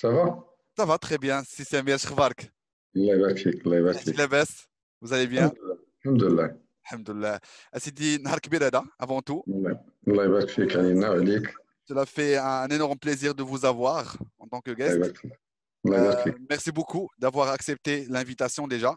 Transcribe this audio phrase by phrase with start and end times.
[0.00, 0.44] Ça va?
[0.78, 2.50] Ça va très bien, si c'est bien, je remarque.
[2.94, 3.12] Vous
[5.12, 5.52] allez bien?
[6.02, 6.54] Alhamdulillah.
[6.90, 7.38] Alhamdulillah.
[7.70, 9.44] Asidi, Nahar Kbirada, avant tout.
[11.86, 15.12] Cela fait un énorme plaisir de vous avoir en tant que guest.
[15.86, 16.14] Euh,
[16.48, 18.96] merci beaucoup d'avoir accepté l'invitation déjà.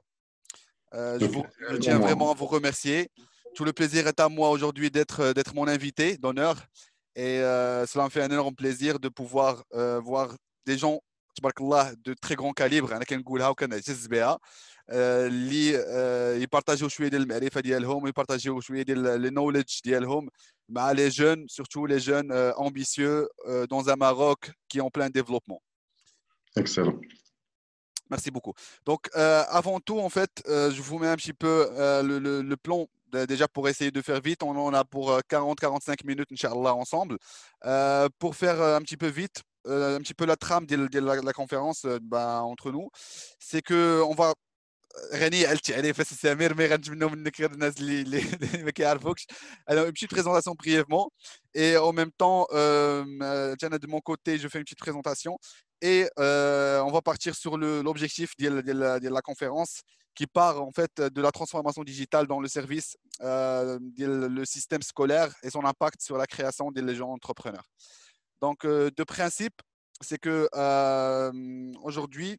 [0.94, 3.10] Euh, je, vous, je, tiens vraiment à vous remercier.
[3.56, 6.56] Tout le plaisir est à moi aujourd'hui euh, d'être, mon invité d'honneur.
[7.18, 10.34] Et euh, cela me fait un énorme plaisir de pouvoir euh, voir
[10.69, 10.99] des gens
[11.37, 14.39] تبارك الله de très grand calibre انا كنقولها وكنعتز بها
[14.91, 20.29] آه، اللي آه، يبارطاجيو شويه ديال المعرفه ديالهم ويبارطاجيو شويه ديال لي نوليدج ديالهم
[20.69, 24.91] مع لي جون surtout les jeunes euh, ambitieux euh, dans un Maroc qui est en
[24.91, 25.63] plein développement
[26.57, 26.99] Excellent.
[28.11, 28.55] Merci beaucoup.
[28.87, 32.19] Donc, euh, avant tout, en fait, euh, je vous mets un petit peu euh, le,
[32.19, 34.43] le- le plan de- déjà pour essayer de faire vite.
[34.43, 37.19] On en a pour 40-45 minutes, Inch'Allah, ensemble.
[37.67, 40.77] Euh, pour faire euh, un petit peu vite, euh, un petit peu la trame de,
[40.89, 42.89] de la, la conférence euh, bah, entre nous,
[43.39, 44.35] c'est que on va
[45.15, 49.27] غني علتي عليه فاس سمير مي غنتمنوا منك غير الناس اللي اللي اللي ما كيعرفوكش
[49.71, 51.11] alors une petite présentation brièvement
[51.55, 55.39] et en même temps euh, euh, Jana, de mon côté je fais une petite présentation
[55.83, 59.73] et euh, on va partir sur le- l'objectif de, de la- de la conférence
[60.17, 62.91] qui part en fait de la transformation digitale dans le service
[63.21, 64.07] euh, de
[64.39, 67.67] le système scolaire et son impact sur la création des gens entrepreneurs.
[68.44, 69.62] Donc euh, de principe,
[70.02, 72.38] c'est que euh, aujourd'hui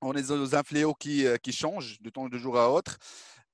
[0.00, 2.96] on est dans un fléau qui, euh, qui change de temps de jour à autre.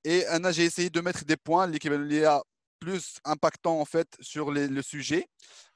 [0.04, 1.88] Et Anna, j'ai essayé de mettre des points qui
[2.24, 2.42] a
[2.78, 5.26] plus impactant en fait sur le sujet.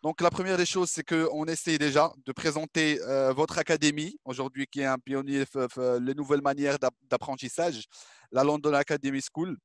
[0.01, 3.01] Donc la première des choses, c'est qu'on essaie déjà de présenter
[3.35, 5.45] votre académie aujourd'hui, qui est un pionnier,
[6.01, 7.87] les nouvelles manières d'app- d'apprentissage,
[8.31, 9.57] la London Academy School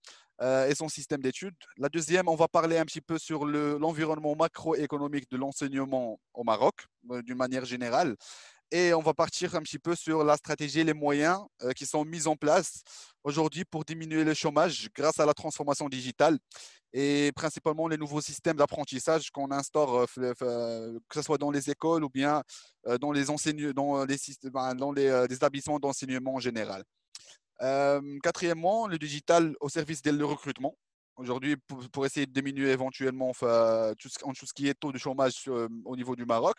[0.42, 1.56] euh, et son système d'études.
[1.78, 6.44] La deuxième, on va parler un petit peu sur le- l'environnement macroéconomique de l'enseignement au
[6.44, 8.16] Maroc, euh, d'une manière générale.
[8.72, 11.86] Et on va partir un petit peu sur la stratégie et les moyens euh, qui
[11.86, 12.82] sont mis en place
[13.24, 16.40] aujourd'hui pour diminuer le chômage grâce à la transformation digitale
[16.92, 22.10] et principalement les nouveaux systèmes d'apprentissage qu'on instaure, que ce soit dans les écoles ou
[22.10, 22.44] bien
[23.00, 24.18] dans les, dans les,
[24.52, 26.84] ben, dans les, les établissements d'enseignement en général.
[27.64, 30.78] Euh, quatrièmement, le digital au service le recrutement.
[31.16, 34.74] Aujourd'hui, pour, pour essayer de diminuer éventuellement enfin, tout, ce, en tout ce qui est
[34.74, 36.58] taux de chômage euh, au niveau du Maroc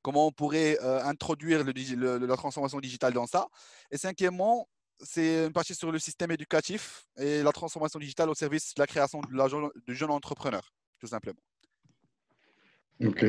[0.00, 3.48] comment on pourrait euh, introduire le digi- le- la transformation digitale dans ça?
[3.90, 4.68] Et cinquièmement,
[5.00, 8.86] c'est une partie sur le système éducatif et la transformation digitale au service de la
[8.86, 11.40] création de, la jeune- de jeunes entrepreneurs, tout simplement.
[13.04, 13.24] OK.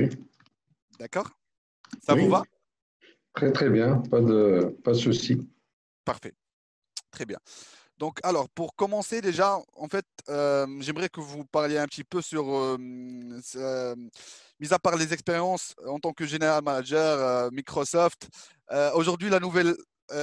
[0.99, 1.29] D'accord?
[2.01, 2.21] Ça Oui.
[2.23, 2.43] vous va?
[3.33, 3.97] Très, très bien.
[4.11, 5.37] Pas de, pas de souci.
[6.05, 6.33] Parfait.
[7.13, 7.37] Très bien.
[7.99, 12.23] Donc, alors, pour commencer déjà, en fait, euh, j'aimerais que vous parliez un petit peu
[12.23, 12.77] sur, euh,
[13.55, 13.95] euh,
[14.59, 18.29] mis à part les expériences en tant que General Manager Microsoft,
[18.95, 19.75] aujourd'hui, la nouvelle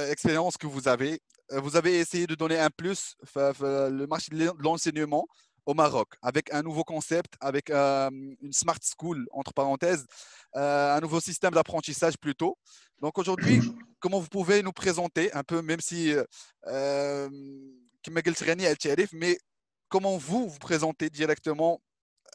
[0.09, 5.25] expérience que vous avez, vous avez essayé de donner un plus le marché de l'enseignement
[5.66, 8.08] au Maroc avec un nouveau concept, avec euh,
[8.40, 10.06] une smart school, entre parenthèses,
[10.54, 12.56] euh, un nouveau système d'apprentissage plutôt.
[13.00, 13.60] Donc aujourd'hui,
[13.98, 16.24] comment vous pouvez nous présenter un peu, même si euh,
[16.66, 17.28] euh,
[18.02, 19.36] كما قلت غني على التعريف mais
[19.88, 21.80] comment vous vous présentez directement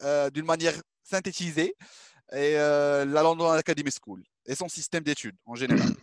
[0.02, 1.74] euh, d'une manière synthétisée
[2.32, 5.94] et euh, la London Academy School et son système d'études en général.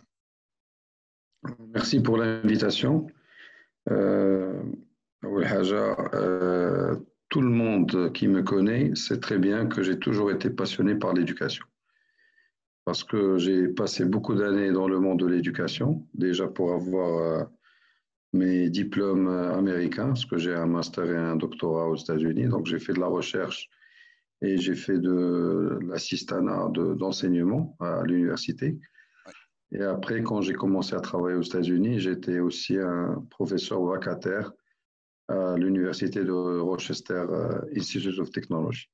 [1.76, 3.06] Merci pour l'invitation.
[3.90, 4.62] Euh,
[5.24, 6.96] أول حاجة, euh,
[7.29, 11.13] tout le monde qui me connaît sait très bien que j'ai toujours été passionné par
[11.13, 11.65] l'éducation.
[12.85, 17.43] Parce que j'ai passé beaucoup d'années dans le monde de l'éducation, déjà pour avoir euh,
[18.33, 22.45] mes diplômes américains, parce que j'ai un master et un doctorat aux États-Unis.
[22.45, 23.69] Donc j'ai fait de la recherche
[24.41, 28.77] et j'ai fait de l'assistanat de- d'enseignement à l'université.
[29.71, 34.51] Et après, quand j'ai commencé à travailler aux États-Unis, j'étais aussi un professeur vacataire
[35.27, 38.89] à l'université de Rochester euh, Institute of Technology.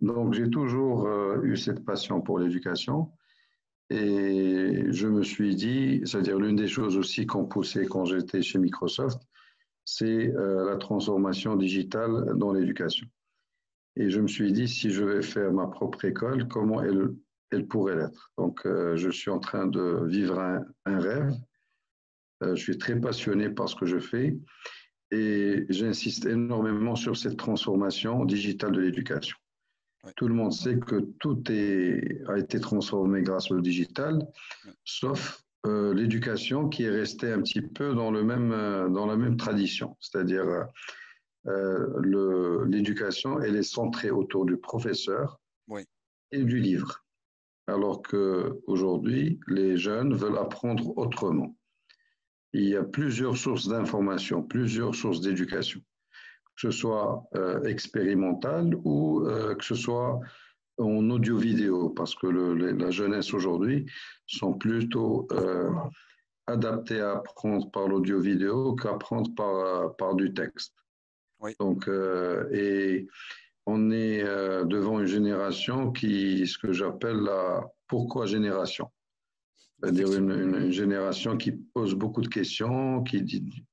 [0.00, 3.12] Donc, j'ai toujours euh, eu cette passion pour l'éducation.
[3.90, 8.58] Et je me suis dit, c'est-à-dire l'une des choses aussi qu'on poussait quand j'étais chez
[8.58, 9.20] Microsoft,
[9.84, 13.06] c'est euh, la transformation digitale dans l'éducation.
[13.96, 17.14] Et je me suis dit, si je vais faire ma propre école, comment elle,
[17.50, 18.32] elle pourrait l'être?
[18.38, 21.32] Donc, je suis en train de vivre un, rêve.
[22.40, 24.36] Je suis très passionné par ce que je fais
[25.10, 29.36] et j'insiste énormément sur cette transformation digitale de l'éducation.
[30.04, 30.12] Ouais.
[30.16, 34.26] Tout le monde sait que tout est, a été transformé grâce au digital,
[34.84, 39.16] sauf euh, l'éducation qui est restée un petit peu dans, le même, euh, dans la
[39.16, 39.96] même tradition.
[39.98, 40.66] C'est-à-dire,
[41.46, 45.40] euh, l'éducation, elle est centrée autour du professeur
[46.32, 47.04] et du livre.
[47.66, 51.56] alors qu'aujourd'hui, les jeunes veulent apprendre autrement.
[52.54, 55.80] Il y a plusieurs sources d'information, plusieurs sources d'éducation,
[56.56, 60.20] que ce soit euh, expérimental ou euh, que ce soit
[60.78, 63.86] en audio-vidéo, parce que la jeunesse aujourd'hui
[64.26, 65.70] sont plutôt euh,
[66.46, 70.74] adaptés à apprendre par l'audio-vidéo qu'apprendre par, par du texte.
[71.60, 71.88] Donc,
[72.52, 73.06] et
[73.66, 78.90] on est euh, devant une génération qui, ce que j'appelle la pourquoi génération.
[79.84, 83.64] C'est-à-dire une, génération qui pose beaucoup de questions, qui dit.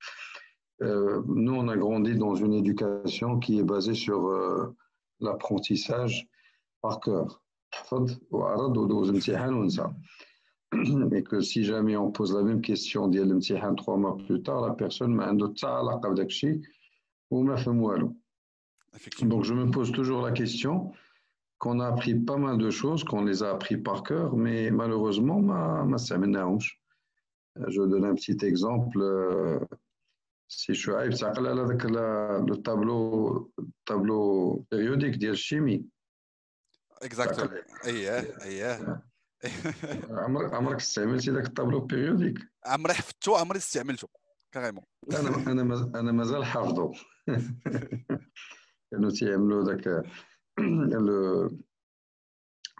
[0.81, 4.75] Euh, nous, on a grandi dans une éducation qui est basée sur euh,
[5.19, 6.27] l'apprentissage
[6.81, 7.41] par cœur.
[11.11, 13.07] Et que si jamais on pose la même question
[13.75, 15.27] trois mois plus tard, la personne m'a
[18.99, 20.91] fait donc je me pose toujours la question
[21.60, 25.40] qu'on a appris pas mal de choses, qu'on les a appris par cœur, mais malheureusement,
[25.40, 29.00] ma, ma Je donne un petit exemple.
[29.00, 29.58] Euh,
[30.48, 33.50] si je suis le tableau,
[33.84, 35.88] tableau périodique de chimie.
[37.02, 37.50] Exactement.
[40.10, 44.08] عمرك استعملتي ذاك الطابلو بيريوديك عمري حفظته عمري استعملته
[44.52, 45.62] كاريمون انا انا
[46.00, 46.92] انا مازال حافظه
[48.90, 50.04] كانوا تيعملوا ذاك
[50.57, 51.49] le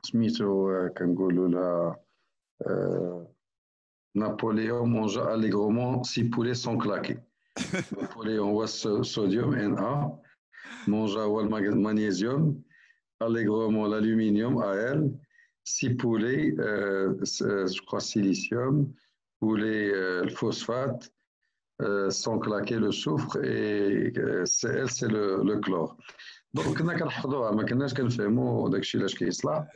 [0.03, 1.99] smito Kangolo, la
[2.67, 3.23] euh,
[4.15, 7.17] Napoléon mangea allègrement six poulets sans claquer.
[7.97, 10.11] Napoléon was sodium Na
[10.87, 12.61] mangea wal magnésium
[13.19, 15.11] allègrement l'aluminium Al
[15.63, 18.91] six poulets euh, euh, je crois silicium
[19.39, 21.11] poulet euh, phosphate
[22.09, 24.13] sans claquer le soufre et
[24.45, 25.97] CL c'est le chlore.
[26.56, 29.66] donc كنا كنحفظوها ما كناش كنفهموا داك الشيء علاش كيصلح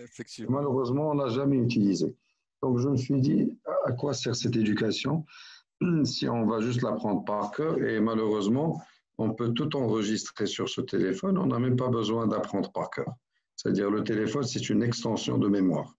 [0.48, 2.16] malheureusement on l'a jamais utilisé
[2.62, 3.58] donc je me suis dit
[3.88, 5.24] à quoi sert cette éducation
[6.04, 8.68] si on va juste l'apprendre par cœur et malheureusement
[9.18, 13.10] on peut tout enregistrer sur ce téléphone on n'a même pas besoin d'apprendre par cœur
[13.56, 15.90] c'est-à-dire le téléphone c'est une extension de mémoire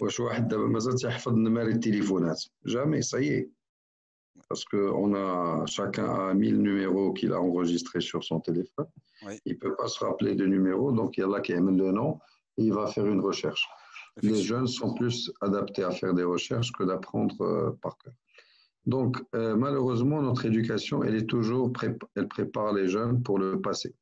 [0.00, 3.50] واش واحد دابا مازال تيحفظ نمار التليفونات jamais ça y est
[4.47, 8.87] parce qu'on a chacun a 1000 numéros qu'il a enregistrés sur son téléphone.
[9.45, 11.75] Il ne peut pas se rappeler de numéros, donc il y a là qui aime
[11.75, 12.19] le nom
[12.57, 13.67] et il va faire une recherche.
[14.21, 18.13] Les jeunes sont plus adaptés à faire des recherches que d'apprendre euh, par cœur.
[18.85, 21.73] Donc, euh, malheureusement, notre éducation, elle est toujours,
[22.15, 23.95] elle prépare les jeunes pour le passé.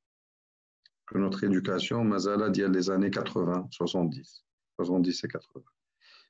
[1.07, 4.43] Que notre éducation, Mazala dit les années 80, 70,
[4.75, 5.65] 70 et 80.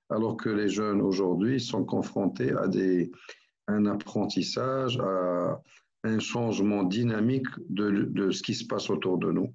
[0.09, 3.11] Alors que les jeunes aujourd'hui sont confrontés à des,
[3.67, 4.99] un apprentissage,
[6.03, 9.53] un changement dynamique de, de, ce qui se passe autour de nous.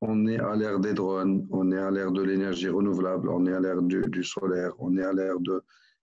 [0.00, 3.52] On est à l'ère des drones, on est à l'ère de l'énergie renouvelable, on est
[3.52, 5.62] à l'ère du, du, solaire, on est à l'ère de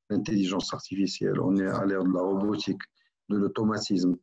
[0.10, 2.82] l'intelligence artificielle, on est à l'ère de la robotique,
[3.30, 4.16] de l'automatisme.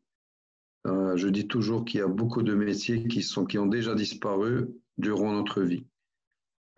[0.87, 3.94] Euh, je dis toujours qu'il y a beaucoup de métiers qui, sont, qui ont déjà
[3.94, 4.69] disparu
[4.99, 5.87] durant notre vie.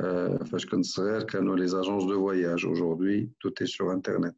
[0.00, 0.38] Euh,
[1.56, 4.34] les agences de voyage, aujourd'hui, tout est sur Internet.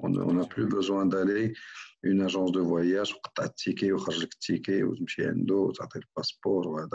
[0.00, 1.54] On n'a plus besoin d'aller
[2.02, 3.14] une agence de voyage,
[6.00, 6.86] le passeport.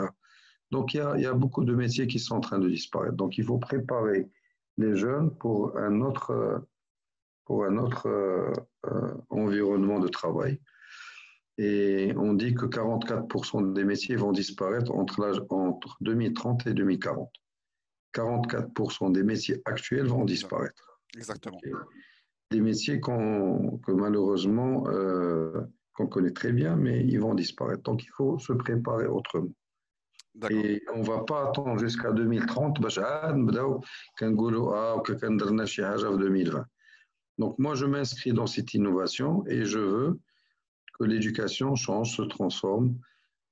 [0.70, 2.68] Donc il y, a, il y, a, beaucoup de métiers qui sont en train de
[2.68, 3.16] disparaître.
[3.16, 4.28] Donc il faut préparer
[4.76, 6.64] les jeunes pour un autre,
[7.44, 10.60] pour un autre euh, environnement de travail.
[11.58, 17.30] Et on dit que 44% des métiers vont disparaître entre, entre 2030 et 2040.
[18.14, 21.00] 44% des métiers actuels vont disparaître.
[21.16, 21.58] Exactement
[22.50, 25.62] des métiers que malheureusement, euh,
[25.94, 27.82] qu'on connaît très bien, mais ils vont disparaître.
[27.82, 29.52] Donc, il faut se préparer autrement.
[30.48, 32.78] Et on ne va pas attendre jusqu'à 2030
[37.38, 40.20] Donc, moi, je m'inscris dans cette innovation et je veux
[40.98, 42.96] que l'éducation change, se transforme,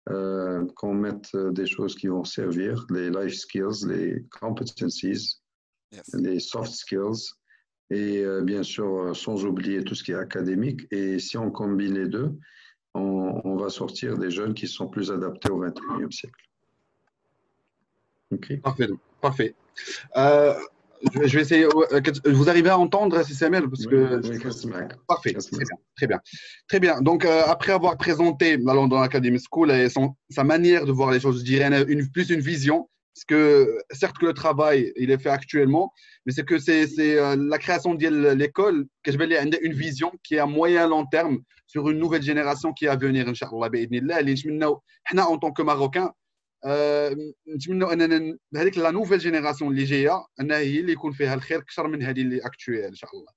[0.09, 5.41] euh, qu'on mette des choses qui vont servir, les life skills, les competencies,
[6.15, 7.38] les soft skills,
[7.91, 10.87] et euh, bien sûr, euh, sans oublier tout ce qui est académique.
[10.91, 12.33] Et si on combine les deux,
[12.95, 16.45] on, on va sortir des jeunes qui sont plus adaptés au XXIe siècle.
[18.31, 18.59] Okay.
[18.59, 18.89] Parfait.
[19.21, 19.55] Parfait.
[20.17, 20.55] Euh,
[21.15, 21.67] je vais essayer.
[22.27, 24.21] Vous arrivez à entendre CCML parce que.
[24.21, 25.33] Oui, oui, Parfait.
[25.33, 25.77] Très bien.
[25.97, 26.21] Très bien.
[26.69, 27.01] Très bien.
[27.01, 31.21] Donc, euh, après avoir présenté dans l'Academy School et son, sa manière de voir les
[31.21, 35.20] choses, je dirais une, plus une vision parce que certes que le travail il est
[35.20, 35.94] fait actuellement,
[36.26, 40.12] mais c'est que c'est euh, la création de l'école que je vais aller une vision
[40.24, 43.70] qui est à moyen long terme sur une nouvelle génération qui va venir, Inch'Allah.
[45.28, 46.12] En tant que Marocains,
[47.48, 51.88] نتمنوا اننا هذيك لا نوفيل جينيراسيون اللي جايه انها هي اللي يكون فيها الخير اكثر
[51.88, 53.32] من هذه اللي اكتويل ان شاء الله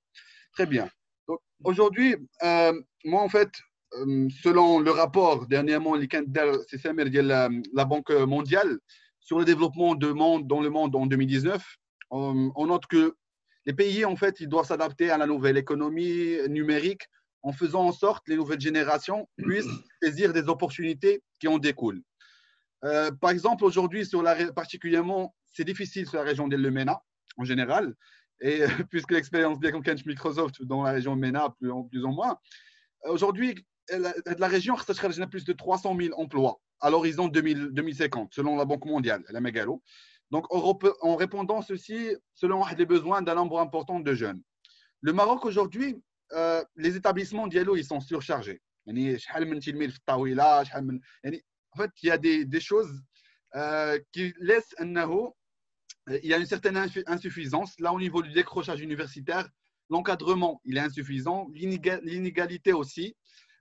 [0.57, 0.89] Très bien.
[1.27, 2.73] Donc, aujourd'hui, euh,
[3.05, 3.51] moi, en fait,
[3.93, 5.93] euh, selon le rapport dernièrement,
[6.67, 8.79] c'est Samir de la, la Banque mondiale
[9.22, 11.64] sur le développement de monde, dans le monde en 2019,
[12.10, 13.16] on, on note que
[13.66, 17.02] les pays, en fait, ils doivent s'adapter à la nouvelle économie numérique
[17.42, 19.66] en faisant en sorte que les nouvelles générations puissent
[20.02, 22.02] saisir des opportunités qui en découlent.
[22.84, 24.08] Euh, par exemple, aujourd'hui,
[24.54, 27.00] particulièrement, c'est difficile sur la région de Mena
[27.36, 27.94] en général,
[28.40, 32.36] et puisque l'expérience bien comme Microsoft dans la région de Mena, plus, plus ou moins,
[33.04, 33.54] aujourd'hui,
[33.88, 38.84] la, la région a plus de 300 000 emplois à l'horizon 2050, selon la Banque
[38.84, 39.82] mondiale, la Megalo.
[40.30, 44.42] Donc, en répondant ceci, selon les besoins d'un nombre important de jeunes.
[45.00, 48.60] Le Maroc, aujourd'hui, euh, les établissements dialogue ils sont surchargés.
[48.88, 48.92] En
[51.78, 53.02] fait, il y a des, choses
[53.54, 54.94] euh, qui laissent un
[56.08, 57.78] il y a une certaine insuffisance.
[57.78, 59.48] Là, au niveau du décrochage universitaire,
[59.88, 63.14] l'encadrement, il est insuffisant, l'inégalité aussi.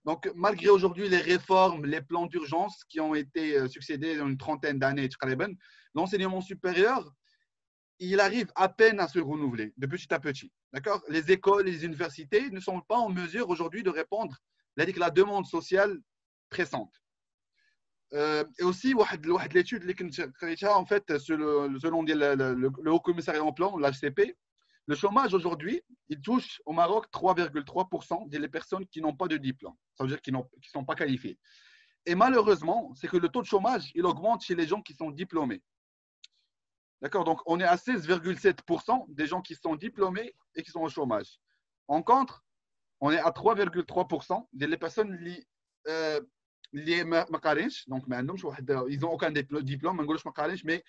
[0.06, 4.38] Donc, malgré aujourd'hui les réformes, les plans d'urgence qui ont été euh, succédés dans une
[4.38, 5.10] trentaine d'années,
[5.94, 7.14] l'enseignement supérieur,
[8.00, 10.52] il arrive à peine à se renouveler de petit à petit.
[10.74, 11.04] D'accord?
[11.08, 14.36] Les écoles, les universités ne sont pas en mesure aujourd'hui de répondre
[14.78, 16.00] à la demande sociale
[16.50, 16.94] pressante.
[18.14, 18.96] Euh, et aussi,
[19.54, 19.84] l'étude
[20.76, 24.36] en fait, selon le, le Haut Commissariat en plan, l'HCP,
[24.88, 29.76] le chômage aujourd'hui, il touche au Maroc 3,3% des personnes qui n'ont pas de diplôme.
[29.96, 31.38] Ça veut dire qu'ils ne sont pas qualifiés.
[32.06, 35.12] Et malheureusement, c'est que le taux de chômage, il augmente chez les gens qui sont
[35.12, 35.62] diplômés.
[37.02, 40.90] D'accord Donc, on est à 16,7% des gens qui sont diplômés et qui sont au
[40.90, 41.40] chômage.
[41.88, 42.44] En contre,
[43.00, 45.46] on est à 3,3% des personnes liées
[45.88, 46.22] euh,
[46.74, 49.98] donc ils n'ont aucun diplôme
[50.64, 50.84] mais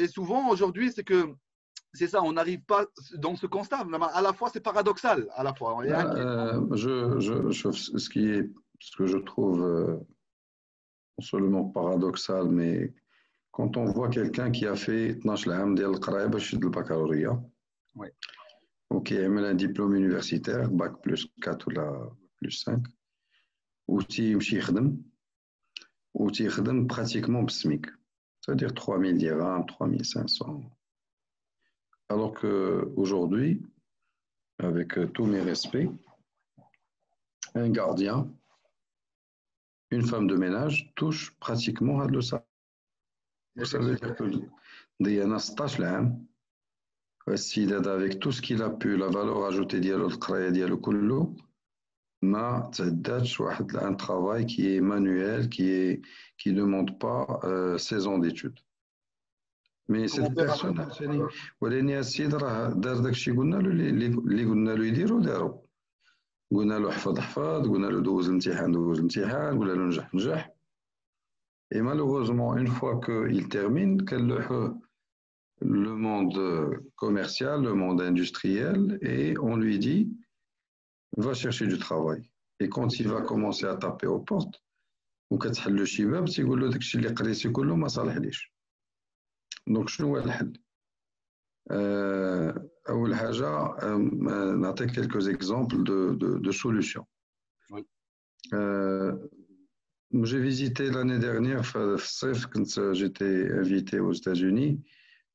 [0.00, 1.34] et souvent, aujourd'hui, c'est que
[1.92, 3.84] c'est ça, on n'arrive pas dans ce constat.
[4.12, 5.28] À la fois, c'est paradoxal.
[5.34, 9.96] À la fois, euh, je, ce qui est, ce que je trouve euh,
[11.18, 12.94] non seulement paradoxal, mais
[13.50, 17.42] quand on voit quelqu'un qui a fait 12 l'âme de le baccalauréat,
[18.90, 21.92] ou qui a un diplôme universitaire, bac plus 4 ou la
[22.36, 22.82] plus 5,
[23.88, 24.36] ou qui a
[26.14, 26.46] ou qui
[26.86, 27.86] pratiquement psmique
[28.40, 30.62] c'est-à-dire 3000 dirhams, 3500.
[32.08, 33.62] Alors qu'aujourd'hui,
[34.58, 35.88] avec euh, tous mes respects,
[37.54, 38.30] un gardien,
[39.90, 42.46] une femme de ménage touche pratiquement à de ça.
[43.64, 44.24] Ça veut dire que
[45.00, 46.20] Diana Stachlam, hein,
[47.28, 51.34] euh, s'il avec tout ce qu'il a pu, la valeur ajoutée d'Yalot Kraya, d'Yalot Kullo,
[52.22, 56.02] un travail qui est manuel, qui
[56.46, 58.58] ne demande pas euh, 16 ans d'études.
[59.88, 60.86] Mais cette personne,
[71.72, 74.04] et malheureusement, une fois qu'il termine,
[75.62, 80.12] le monde commercial, le monde industriel, et on lui dit,
[81.17, 82.29] va chercher du travail.
[82.59, 84.61] Et quand il va commencer à taper aux portes,
[85.31, 88.53] وكتحل شي باب تيقول له داكشي اللي قريتي كله ما صالحليش
[89.67, 90.53] دونك شنو هو الحل
[92.89, 93.75] اول حاجه
[94.55, 97.05] نعطيك quelques exemples de, de, de solutions
[97.71, 97.81] oui.
[98.53, 99.11] euh,
[100.23, 101.63] j'ai visité l'année dernière
[102.53, 104.83] quand j'étais invité aux États-Unis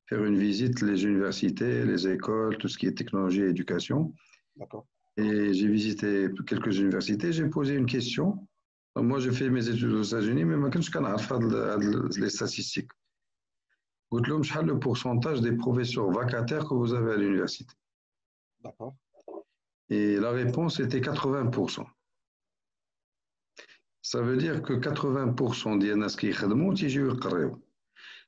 [0.09, 4.15] faire une visite les universités les écoles tout ce qui est technologie et éducation
[4.57, 4.87] D'accord.
[5.18, 7.32] Et j'ai visité quelques universités.
[7.32, 8.48] J'ai posé une question.
[8.96, 11.40] moi, j'ai fait mes études aux États-Unis, mais je ne connais pas
[12.20, 12.92] les statistiques.
[14.12, 17.74] le pourcentage des professeurs vacataires que vous avez à l'université
[18.64, 18.96] D'accord.
[19.90, 21.86] Et la réponse était 80%.
[24.02, 27.65] Ça veut dire que 80% des gens qui sont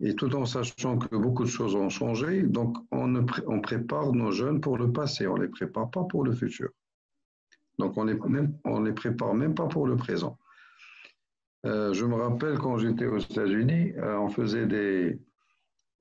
[0.00, 4.32] et tout en sachant que beaucoup de choses ont changé, donc on, on prépare nos
[4.32, 6.70] jeunes pour le passé, on ne les prépare pas pour le futur.
[7.78, 10.38] Donc on ne les prépare même pas pour le présent.
[11.66, 15.18] Euh, je me rappelle quand j'étais aux États-Unis, euh, on faisait des,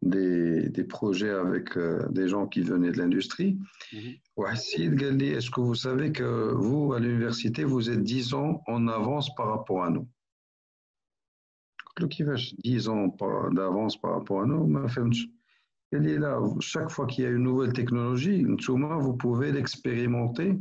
[0.02, 3.58] des, des projets avec euh, des gens qui venaient de l'industrie.
[3.92, 4.16] Mhm.
[4.48, 9.48] Est-ce que vous savez que vous, à l'université, vous êtes 10 ans en avance par
[9.48, 10.08] rapport à nous?
[12.11, 15.29] qui va 10 ans par- d'avance par rapport à nous, ma فهمتش.
[15.93, 20.59] Elle est là, chaque fois qu'il y a une nouvelle technologie, Ntouma, vous pouvez l'expérimenter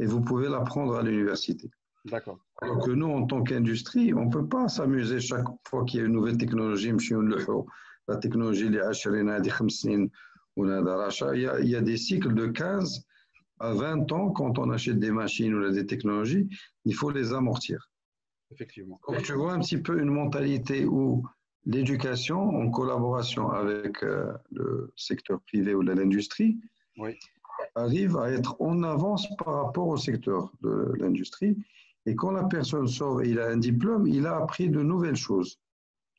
[0.00, 1.70] et vous pouvez l'apprendre à l'université.
[2.06, 2.38] D'accord.
[2.60, 6.02] Alors que nous, en tant qu'industrie, on ne peut pas s'amuser chaque fois qu'il y
[6.02, 7.64] a une nouvelle technologie, نمشيو نلوحوا.
[8.08, 10.08] la technologie, les HRNA, des Khamsin,
[10.56, 11.34] ou nada rachat.
[11.34, 13.06] il y, a, il y a des cycles de 15
[13.60, 16.48] à 20 ans, quand on achète des machines ou des technologies,
[16.84, 17.88] il faut les amortir.
[18.51, 18.99] Effectivement.
[19.07, 21.23] Donc, tu vois un petit peu une mentalité où
[21.65, 26.57] l'éducation, en collaboration avec euh, le secteur privé ou de l'industrie,
[26.97, 27.17] Oui.
[27.75, 31.57] arrive à être en avance par rapport au secteur de l'industrie.
[32.05, 35.15] Et quand la personne sort et il a un diplôme, il a appris de nouvelles
[35.17, 35.59] choses.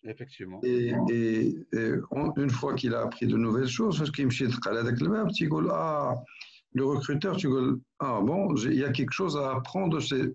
[0.05, 0.61] Effectivement.
[0.63, 4.31] Et, et- et on- une fois qu'il a appris de nouvelles choses, parce qu'il me
[4.31, 6.15] chie de avec le même, tu dis, ah,
[6.75, 10.35] le recruteur, tu dis, ah bon, il y a quelque chose à apprendre de, ces-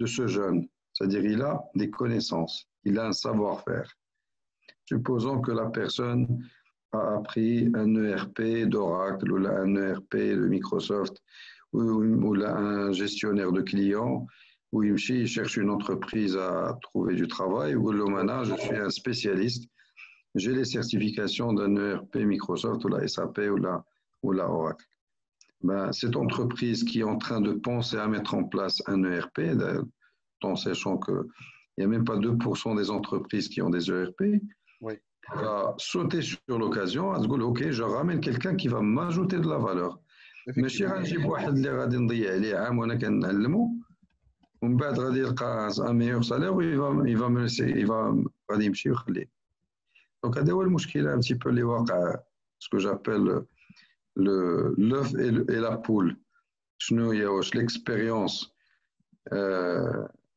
[0.00, 0.68] de ce jeune.
[0.94, 3.92] C'est-à-dire, il a des connaissances, il a un savoir-faire.
[4.86, 6.48] Supposons que la personne
[6.92, 11.20] a appris un ERP d'Oracle ou un ERP de Microsoft
[11.72, 14.26] ou, ou un gestionnaire de clients
[14.72, 18.90] où il cherche une entreprise à trouver du travail ou le manage, je suis un
[18.90, 19.68] spécialiste.
[20.34, 23.84] J'ai les certifications d'un ERP Microsoft ou la SAP ou la,
[24.22, 24.84] ou la Oracle.
[25.62, 29.40] Ben, cette entreprise qui est en train de penser à mettre en place un ERP,
[30.43, 31.21] en sachant qu'il
[31.77, 34.21] n'y a même pas 2% des entreprises qui ont des ERP,
[34.81, 34.93] Oui.
[35.35, 39.49] va sauter sur l'occasion, à se dire, OK, je ramène quelqu'un qui va m'ajouter de
[39.53, 39.99] la valeur.
[40.57, 40.93] ماشي Effectivement.
[40.97, 43.71] غنجيب واحد اللي غادي نضيع عليه عام وانا كنعلمو
[44.61, 49.29] ومن بعد غادي يلقى ان ميور سالير ويفا يفا me laisser- يفا غادي يمشي ويخليه
[50.23, 52.15] دونك هذا هو المشكله ان تي بو اللي واقع
[52.59, 53.41] سكو جابيل
[54.19, 56.15] le l'œuf et, le- et la poule
[56.77, 58.51] شنو هي واش ليكسبيريونس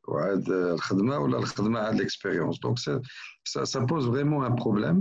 [0.09, 3.01] وعاد الخدمه ولا الخدمه عاد l'expérience donc ça,
[3.45, 5.01] ça, ça pose vraiment un problème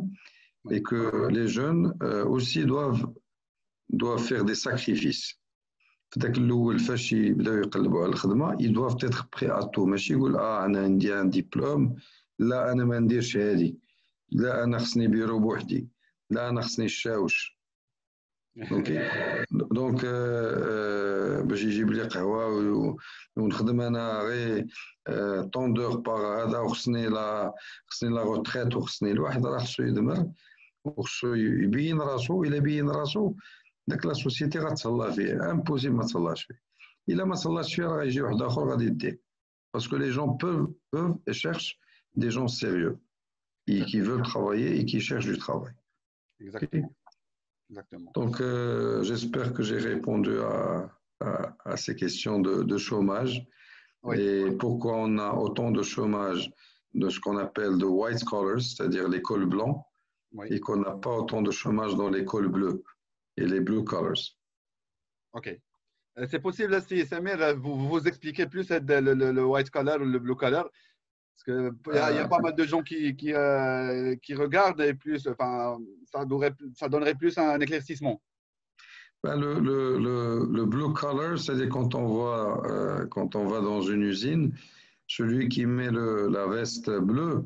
[0.69, 3.08] et que les jeunes euh, aussi doivent
[3.89, 5.41] doivent faire des sacrifices
[6.12, 10.13] في ذاك الاول فاش يبداو يقلبوا على الخدمه ils doivent être prêts à tout ماشي
[10.13, 11.95] يقول اه انا عندي ان ديبلوم
[12.39, 13.80] لا انا ما نديرش هادي
[14.32, 15.88] لا انا خصني بيرو بوحدي
[16.30, 17.55] لا انا خصني الشاوش
[18.71, 19.10] اوكي
[19.51, 22.97] دونك آه، آه، باش يجيب لي قهوه و-
[23.38, 24.67] ونخدم انا غير
[25.54, 27.54] طوندور باغ هذا وخصني لا
[27.88, 30.32] خصني لا روتريت وخصني الواحد راه خصو يدمر
[30.86, 33.34] وخصو يبين راسو الا بين راسو
[33.88, 36.62] داك لا سوسيتي غتهلا فيه امبوسيبل ما تهلاش فيه
[37.10, 39.21] الا ما تهلاش فيه راه يجي واحد اخر غادي يديه
[39.73, 41.80] باسكو لي جون peuvent peuvent et cherchent
[42.17, 42.97] des gens sérieux
[43.67, 45.73] et qui veulent travailler et qui cherchent du travail
[46.41, 46.89] Exactement.
[47.70, 48.12] Exactement.
[48.14, 53.44] donc euh, j'espère que j'ai répondu à, à, à ces questions de, de chômage
[54.05, 54.20] Oui.
[54.20, 56.50] et pourquoi on a autant de chômage
[56.94, 59.83] de ce qu'on appelle de white collars, c'est-à-dire les cols blancs,
[60.33, 60.46] Oui.
[60.50, 62.83] et qu'on n'a pas autant de chômage dans les cols bleus
[63.37, 64.22] et les blue collars.
[65.33, 65.48] OK.
[66.18, 70.00] Euh, C'est possible, si Samir, vous vous expliquez plus euh, le, le- le white collar
[70.00, 70.66] ou le blue collar
[71.37, 72.29] Parce qu'il y, a- il y a Euh.
[72.29, 75.77] pas mal de gens qui, qui, euh, qui regardent et plus, enfin,
[76.11, 78.20] ça, donnerait, ça donnerait plus un éclaircissement.
[79.22, 83.61] Ben, le, le, le, le blue collar, c'est-à-dire quand on voit, euh, quand on va
[83.61, 84.55] dans une usine,
[85.07, 87.44] celui qui met le, la veste bleue,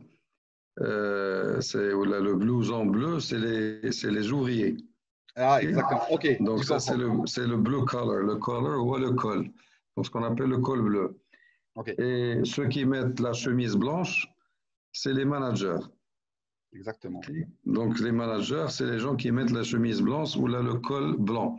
[0.81, 4.77] euh, c'est, ou là, le blouson bleu, c'est les, c'est les ouvriers.
[5.37, 6.03] Ah, exactement.
[6.11, 6.37] OK.
[6.41, 9.49] Donc ça, c'est le, c'est le blue collar, le collar ou le col.
[9.97, 11.17] Donc ce qu'on appelle le col bleu.
[11.99, 14.29] Et ceux qui mettent la chemise blanche,
[14.93, 15.81] c'est les managers.
[16.73, 17.21] Exactement.
[17.65, 21.17] Donc les managers, c'est les gens qui mettent la chemise blanche ou là le col
[21.17, 21.59] blanc.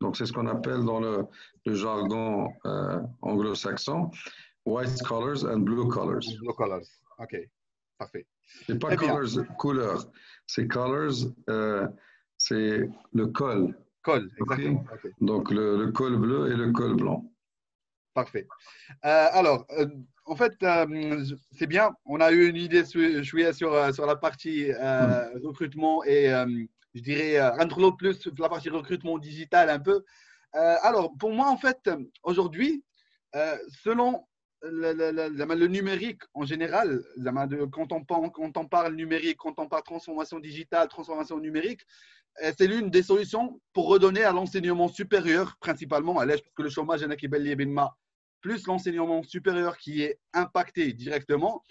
[0.00, 1.24] Donc c'est ce qu'on appelle dans le,
[1.64, 4.10] le jargon euh, anglo-saxon
[4.64, 6.24] white collars and blue collars.
[6.40, 6.86] Blue collars.
[7.18, 7.36] OK.
[7.98, 8.26] Parfait.
[8.66, 10.04] C'est pas colors couleur,
[10.46, 11.14] c'est colors,
[11.48, 11.88] euh,
[12.36, 13.74] c'est le col.
[14.02, 14.84] Col, exactement.
[15.20, 17.31] Donc le, le col bleu et le col blanc.
[18.14, 18.46] Parfait.
[19.04, 19.86] Euh, alors, euh,
[20.26, 21.94] en fait, euh, c'est bien.
[22.04, 26.26] On a eu une idée sur, sur, sur, sur la partie euh, recrutement et
[26.94, 30.04] je dirais entre l'autre plus sur la partie recrutement digital un peu.
[30.52, 31.90] Alors, pour moi, en fait,
[32.22, 32.84] aujourd'hui,
[33.82, 34.26] selon
[34.62, 37.02] le, le- le- le- le numérique en général,
[37.72, 41.80] quand on, parle, quand on parle numérique, quand on parle transformation digitale, transformation numérique,
[42.58, 46.70] c'est l'une des solutions pour redonner à l'enseignement supérieur, principalement à l'âge, parce que le
[46.70, 47.28] chômage, il y en a qui
[48.42, 51.62] plus l'enseignement supérieur qui est impacté directement,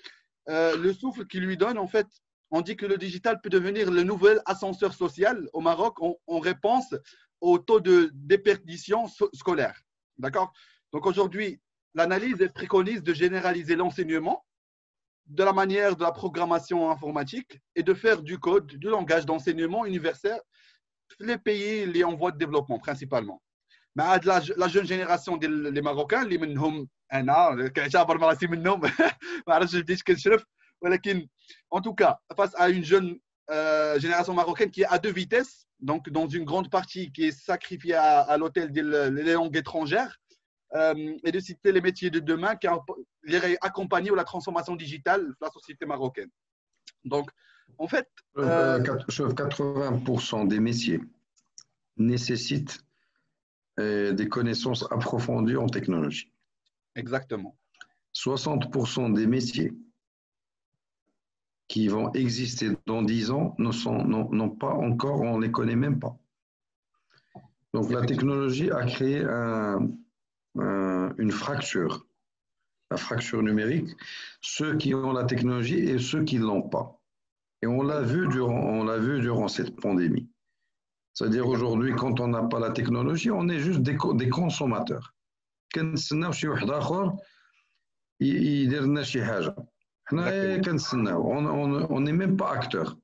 [0.49, 2.07] euh, le souffle qui lui donne, en fait,
[2.49, 6.95] on dit que le digital peut devenir le nouvel ascenseur social au Maroc en, réponse
[7.39, 9.79] au taux de déperdition scolaire.
[10.17, 10.51] D'accord?
[10.91, 11.61] Donc aujourd'hui,
[11.93, 14.45] l'analyse préconise de généraliser l'enseignement
[15.27, 19.85] de la manière de la programmation informatique et de faire du code, du langage d'enseignement
[19.85, 20.39] universel
[21.19, 23.41] les pays les en voie de développement principalement.
[23.94, 28.80] Mais la, la jeune génération des Marocains, les منهم انا كنعتبر راسي منهم
[29.46, 30.44] ما عرفتش بديت كنشرف
[30.80, 31.28] ولكن
[31.74, 33.18] en tout cas face à une jeune
[33.50, 37.38] euh, génération marocaine qui est à deux vitesses donc dans une grande partie qui est
[37.50, 40.16] sacrifiée à, à l'hôtel des langues étrangères
[40.74, 42.66] euh, et de citer les métiers de demain qui
[43.24, 46.30] les accompagner la transformation digitale de la société marocaine.
[47.04, 47.30] Donc,
[47.78, 48.08] en fait.
[48.38, 51.00] Euh, 80% des métiers
[51.96, 52.80] nécessitent
[54.13, 56.31] des connaissances approfondies en technologie.
[56.95, 57.57] Exactement.
[58.13, 59.73] 60% des métiers
[61.67, 66.17] qui vont exister dans 10 ans n'ont pas encore, on ne les connaît même pas.
[67.73, 69.89] Donc la technologie a créé un,
[71.17, 72.05] une fracture,
[72.89, 73.89] la fracture numérique,
[74.41, 76.99] ceux qui ont la technologie et ceux qui ne l'ont pas.
[77.61, 80.29] Et on l'a vu durant, on l'a vu durant cette pandémie.
[81.13, 85.13] C'est-à-dire aujourd'hui, quand on n'a pas la technologie, on est juste des, des consommateurs.
[90.11, 92.97] On n'est même pas acteur.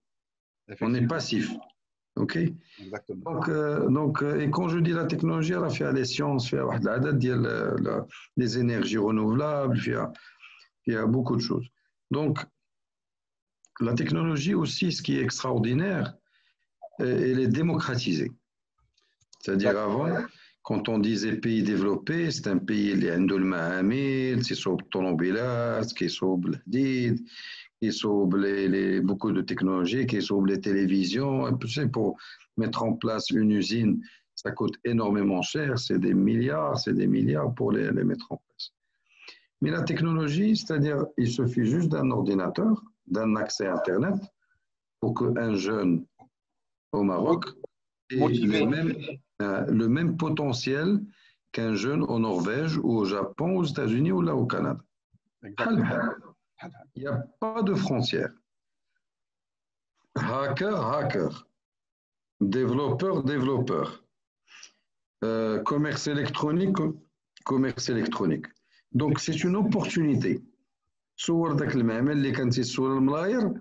[0.82, 1.52] On est passif.
[2.18, 2.38] OK?
[2.80, 3.32] Exactement.
[3.32, 6.50] Donc, euh, donc, euh, et quand je dis la technologie, elle a fait les sciences,
[6.50, 6.60] fait
[8.38, 9.78] les énergies renouvelables,
[10.86, 11.68] il y a beaucoup de choses.
[12.12, 12.44] Donc,
[13.80, 16.16] la technologie aussi, ce qui est extraordinaire,
[17.00, 18.32] euh, elle est démocratisée.
[19.40, 20.08] C'est-à-dire avant,
[20.64, 23.18] quand on disait pays développé, c'est un pays qui a
[27.80, 31.58] qui sont les, beaucoup de technologies, qui sont les télévisions.
[31.94, 32.18] Pour
[32.58, 34.02] mettre en place une usine,
[34.36, 38.38] ça coûte énormément cher, c'est des milliards, c'est des milliards pour les, les mettre en
[38.38, 38.74] place.
[39.62, 44.16] Mais la technologie, c'est-à-dire, il suffit juste d'un ordinateur, d'un accès à Internet,
[45.00, 46.06] pour qu'un jeune
[46.93, 47.47] au Maroc
[48.11, 48.95] ait le même,
[49.41, 51.01] euh, le même potentiel
[51.53, 54.83] qu'un jeune au Norvège ou au Japon, aux États-Unis ou là au Canada.
[55.43, 58.33] Il n'y a pas de frontières.
[60.15, 61.47] Hacker, hacker.
[62.41, 64.05] Développeur, développeur.
[65.25, 66.77] Euh, commerce électronique,
[67.45, 68.47] commerce électronique.
[68.93, 70.43] Donc, c'est une opportunité.
[71.17, 73.53] صور ذاك المعمل اللي كان تيسول الملاير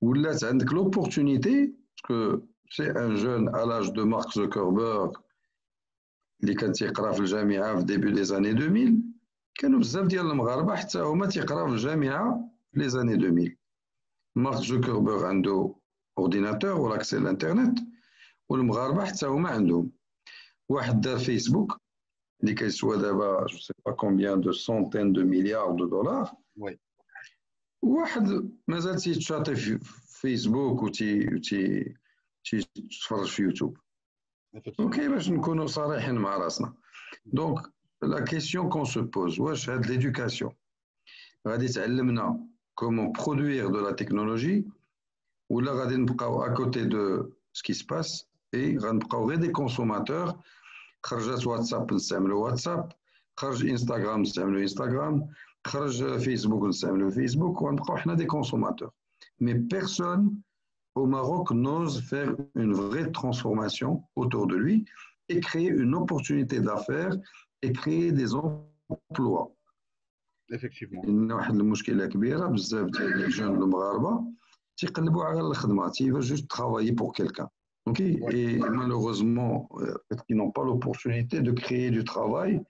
[0.00, 1.74] ولات عندك l'opportunité
[2.08, 5.12] que c'est un jeune à l'âge de Mark Zuckerberg
[6.42, 9.02] اللي كان تيقرا في الجامعه في début des années 2000
[9.54, 13.56] كانوا بزاف ديال المغاربه حتى هما تيقراو في الجامعه في لي زاني 2000
[14.36, 15.74] مارك زوكربيرغ عنده
[16.18, 17.78] اورديناتور ولا اكسي للانترنت
[18.48, 19.92] والمغاربه حتى هما عندهم
[20.68, 21.80] واحد دار فيسبوك
[22.42, 26.78] اللي كيسوى دابا جو سي با كومبيان دو سونتين دو مليار دو دولار وي
[27.82, 31.94] واحد مازال تيتشاطي في فيسبوك وتي
[32.46, 33.78] تي تيتفرج في يوتيوب
[34.80, 36.74] اوكي باش نكونوا صريحين مع راسنا
[37.26, 40.54] دونك la question qu'on se pose, c'est l'éducation.
[42.74, 44.66] Comment produire de la technologie
[45.48, 48.76] ou là, à côté de ce qui se passe et
[49.38, 50.36] des consommateurs.
[51.10, 52.94] WhatsApp, le WhatsApp,
[53.42, 55.26] Instagram, le Instagram,
[55.64, 58.92] Facebook, le Facebook, on a des consommateurs.
[59.40, 60.36] Mais personne
[60.96, 64.84] au Maroc n'ose faire une vraie transformation autour de lui
[65.28, 67.16] et créer une opportunité d'affaires
[67.62, 69.50] et créer des emplois.
[70.50, 71.02] Effectivement.
[71.34, 74.24] واحد المشكله كبيره بزاف ديال لي جون المغاربه
[74.76, 77.48] تيقلبوا على الخدمه تيفا juste travailler pour quelqu'un
[77.86, 79.94] ok et malheureusement euh,
[80.28, 82.60] ils n'ont pas l'opportunité de créer du travail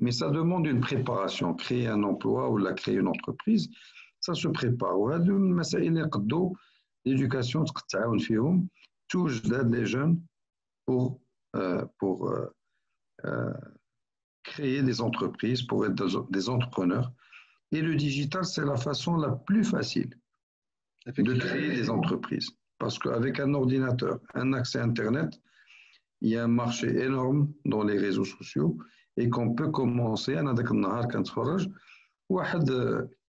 [0.00, 3.64] mais ça demande une préparation créer un emploi ou la créer une entreprise
[4.20, 6.54] ça se prépare وهذو المسائل اللي يقدوا
[7.05, 7.65] l'éducation
[9.07, 10.21] touche les jeunes
[10.85, 11.21] pour,
[11.55, 12.47] euh, pour euh,
[13.25, 13.53] euh,
[14.43, 17.11] créer des entreprises, pour être des, entrepreneurs.
[17.71, 20.09] Et le digital, c'est la façon la plus facile
[21.05, 22.49] de créer des entreprises.
[22.77, 25.39] Parce qu'avec un ordinateur, un accès Internet,
[26.21, 28.77] il y a un marché énorme dans les réseaux sociaux
[29.17, 30.35] et qu'on peut commencer,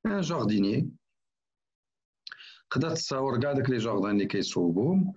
[0.04, 0.88] un jardinier
[2.74, 5.12] قدرت تصور كاع داك لي جاردان اللي كيصوبوهم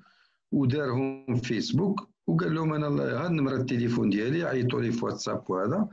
[0.51, 2.87] ودارهم فيسبوك وقال لهم أنا
[3.25, 5.87] هاد نمرة التليفون ديالي عيطوا لي في واتساب وهذا.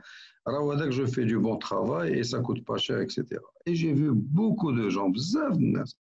[0.47, 3.95] راه هذاك جو في دو بون ترافاي اي سا كوت با شير اكسيتيرا اي جي
[3.95, 5.97] في بوكو دو جون بزاف الناس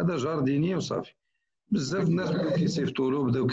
[0.00, 1.12] هذا جارديني وصافي.
[1.70, 3.48] بزاف الناس بداو كيصيفطوا له بداو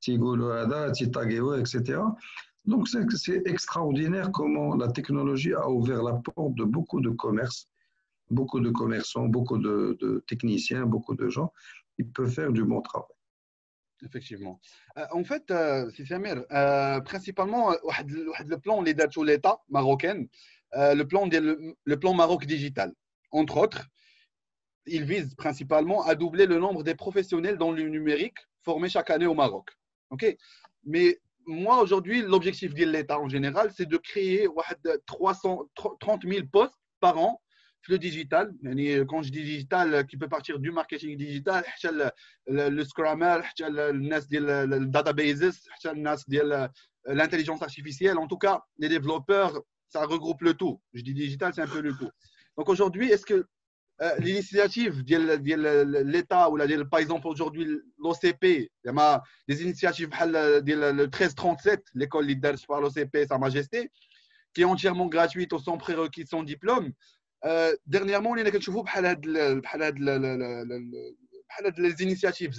[0.00, 2.16] تيقولوا هذا تيطاغيوه اكسيتيرا
[2.66, 7.69] Donc, c'est extraordinaire comment la technologie a ouvert la porte de beaucoup de commerces,
[8.30, 11.52] beaucoup de commerçants, beaucoup de, techniciens, beaucoup de gens
[11.96, 13.08] qui peuvent faire du bon travail.
[14.02, 14.60] Effectivement.
[14.96, 20.24] Euh, en fait, euh, c'est Samir, euh, principalement, le plan les dates l'État marocain,
[20.72, 22.94] le plan le plan Maroc digital,
[23.30, 23.86] entre autres,
[24.86, 29.26] il vise principalement à doubler le nombre des professionnels dans le numérique formés chaque année
[29.26, 29.68] au Maroc.
[30.84, 34.48] Mais moi aujourd'hui, l'objectif de l'État en général, c'est de créer
[35.06, 35.68] 300,
[36.00, 37.42] 30 000 postes par an
[37.88, 38.52] le digital.
[39.08, 41.64] Quand je dis digital, qui peut partir du marketing digital,
[42.46, 45.60] le Scrummer, le databases,
[47.06, 48.18] l'intelligence artificielle.
[48.18, 50.80] En tout cas, les développeurs, ça regroupe le tout.
[50.92, 52.10] Je dis digital, c'est un peu le tout.
[52.56, 53.46] Donc aujourd'hui, est-ce que
[54.02, 56.56] euh, l'initiative de l'État ou
[56.90, 57.66] par exemple aujourd'hui
[57.98, 58.70] l'OCP,
[59.46, 63.90] des initiatives le 1337, l'école leader par l'OCP, Sa Majesté,
[64.54, 66.92] qui est entièrement gratuite sans prérequis, sans diplôme,
[67.44, 68.74] euh, dernièrement, on a quelque chose
[71.76, 72.54] les initiatives.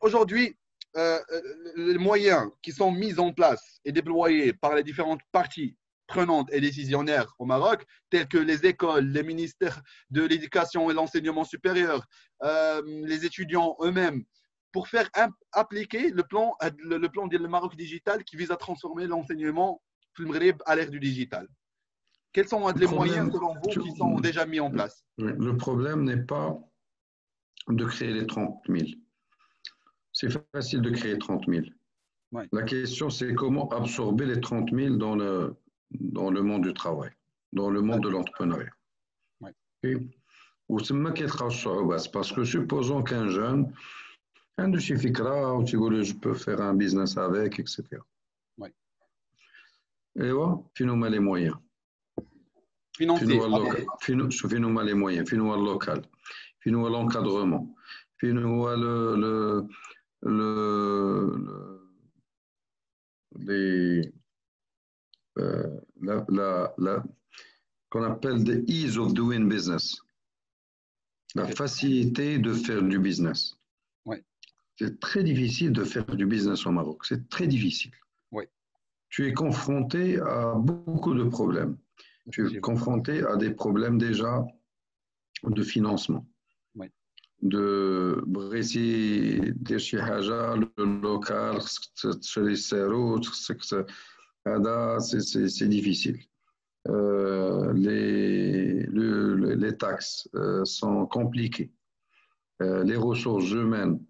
[0.00, 0.56] Aujourd'hui,
[0.96, 1.40] euh, euh,
[1.76, 5.76] les moyens qui sont mis en place et déployés par les différentes parties
[6.08, 9.80] prenantes et décisionnaires au Maroc, tels que les écoles, les ministères
[10.10, 12.04] de l'éducation et l'enseignement supérieur,
[12.42, 14.24] les étudiants eux-mêmes,
[14.72, 15.08] pour faire
[15.52, 19.80] appliquer le plan, le, plan du Maroc digital qui vise à transformer l'enseignement
[20.66, 21.46] à l'ère du digital.
[22.32, 25.04] Quels sont les moyens, selon vous, qui sont déjà mis en place?
[25.18, 26.56] Le problème n'est pas
[27.68, 28.86] de créer les 30 000.
[30.12, 31.66] C'est facile de créer 30 000.
[32.52, 35.56] La question, c'est comment absorber les 30 000 dans le,
[35.90, 37.10] dans le monde du travail,
[37.52, 38.72] dans le monde de l'entrepreneuriat.
[40.68, 40.94] Ou c'est
[42.12, 43.72] parce que supposons qu'un jeune,
[44.56, 47.82] un de chez Fikra, ou je peux faire un business avec, etc.
[50.16, 51.56] Et voilà, finalement, les moyens
[53.00, 53.26] financier.
[54.00, 56.02] Finoual les moyens, finoual local,
[56.60, 57.74] finoual l'encadrement,
[58.18, 59.66] finoual le, le,
[60.22, 61.80] le,
[63.38, 64.12] les,
[65.38, 67.04] euh, la, la, la
[67.88, 69.96] qu'on appelle the ease of doing business,
[71.34, 73.56] la facilité de faire du business.
[74.04, 74.22] Ouais.
[74.76, 77.92] C'est très difficile de faire du business au Maroc, c'est très difficile.
[78.30, 78.48] Ouais.
[79.08, 81.76] Tu es confronté à beaucoup de problèmes
[82.30, 84.44] tu es confronté à des problèmes déjà
[85.44, 86.26] de financement.
[86.74, 86.88] Oui.
[87.42, 91.58] De Brésil, de Chihaja, le local,
[95.00, 96.18] c'est difficile.
[96.88, 101.70] Euh, les, les taxes euh, sont compliquées.
[102.62, 104.00] Euh, les ressources humaines,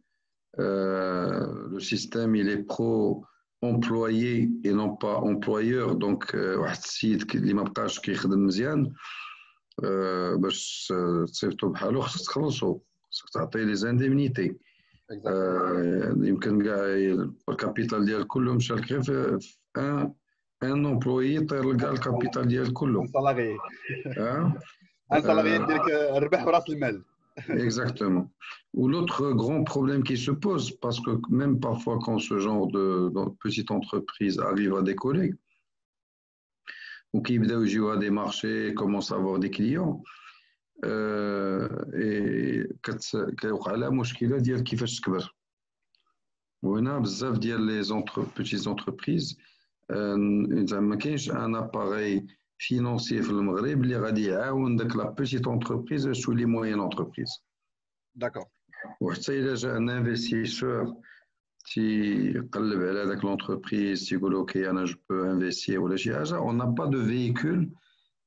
[0.56, 3.24] le système il est pro
[3.62, 8.92] employé et non pas employeur donc واحد السيد اللي ما بقاش كيخدم مزيان
[10.34, 10.92] باش
[11.26, 14.56] تصيفطو بحالو خصك تخلصو خصك تعطيه لي زانديمنيتي
[16.16, 16.76] يمكن كاع
[17.48, 19.38] الكابيتال ديال كله مشى لك غير في
[19.76, 20.12] ان
[20.62, 23.06] ان امبلوي طير كاع الكابيتال ديال كله.
[23.06, 23.56] سالاري
[25.12, 25.90] ان سالاري ديالك
[26.22, 27.04] ربح براس المال.
[27.49, 28.31] Exactement.
[28.73, 33.11] Ou l'autre grand problème qui se pose, parce que même parfois quand ce genre de,
[33.39, 35.33] petite entreprise arrive à décoller,
[37.13, 40.01] ou qui à des marchés, commence à avoir des clients,
[40.83, 42.67] euh, et
[43.39, 45.35] كيوقع لها مشكله ديال كيفاش تكبر
[46.63, 47.83] وهنا بزاف ديال لي
[48.38, 49.38] petites entreprises
[50.71, 52.27] ما كاينش ان اباري
[52.63, 57.29] financier في المغرب اللي غادي يعاون داك لا بيتيت انتربريز تولي موين انتربريز
[58.15, 58.43] داكور
[59.01, 60.95] وحتى الا جا ان انفستيسور
[61.73, 66.65] تيقلب على داك لونتربريز تيقول اوكي انا جو بو انفستير ولا شي حاجه اون نا
[66.65, 67.71] با دو فييكول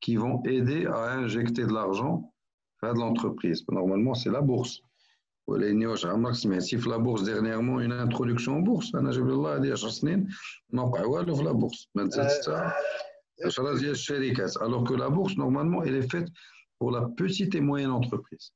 [0.00, 2.32] qui vont aider à injecter de l'argent
[2.80, 3.64] في هاد l'entreprise.
[3.68, 4.82] Normalement, c'est la bourse.
[5.48, 9.72] ولاني واش عمرك سمعتي في لا بورس ديرنييرمون اون انتروداكسيون بورس انا جاب الله هذه
[9.72, 10.28] 10 سنين
[10.70, 12.70] ما وقع والو في لا بورس ما نزلت حتى
[14.62, 16.27] alors que la bourse, normalement, elle est faite
[16.79, 18.51] pour la petite et moyenne entreprise.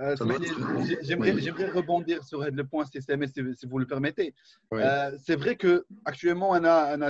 [0.00, 0.16] Euh,
[1.02, 4.34] j'aimerais rebondir sur le point CCMS si, vous le permettez.
[4.72, 6.54] Euh, c'est vrai que actuellement,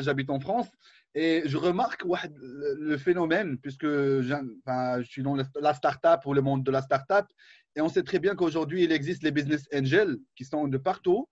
[0.00, 0.68] j'habite en France
[1.14, 6.70] et je remarque le phénomène, puisque je suis dans la start-up ou le monde de
[6.70, 7.26] la start-up,
[7.76, 11.28] et on sait très bien qu'aujourd'hui, il existe les business angels qui sont de partout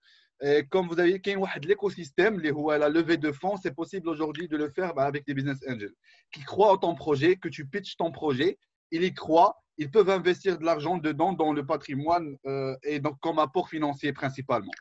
[0.69, 4.93] comme vous avez dit, l'écosystème, la levée de fonds, c'est possible aujourd'hui de le faire
[4.93, 5.93] bah, avec des business angels
[6.31, 8.57] qui croient en ton projet, que tu pitches ton projet,
[8.91, 13.19] il y croit ils peuvent investir de l'argent dedans dans le patrimoine euh, et donc
[13.19, 14.71] comme apport financier principalement.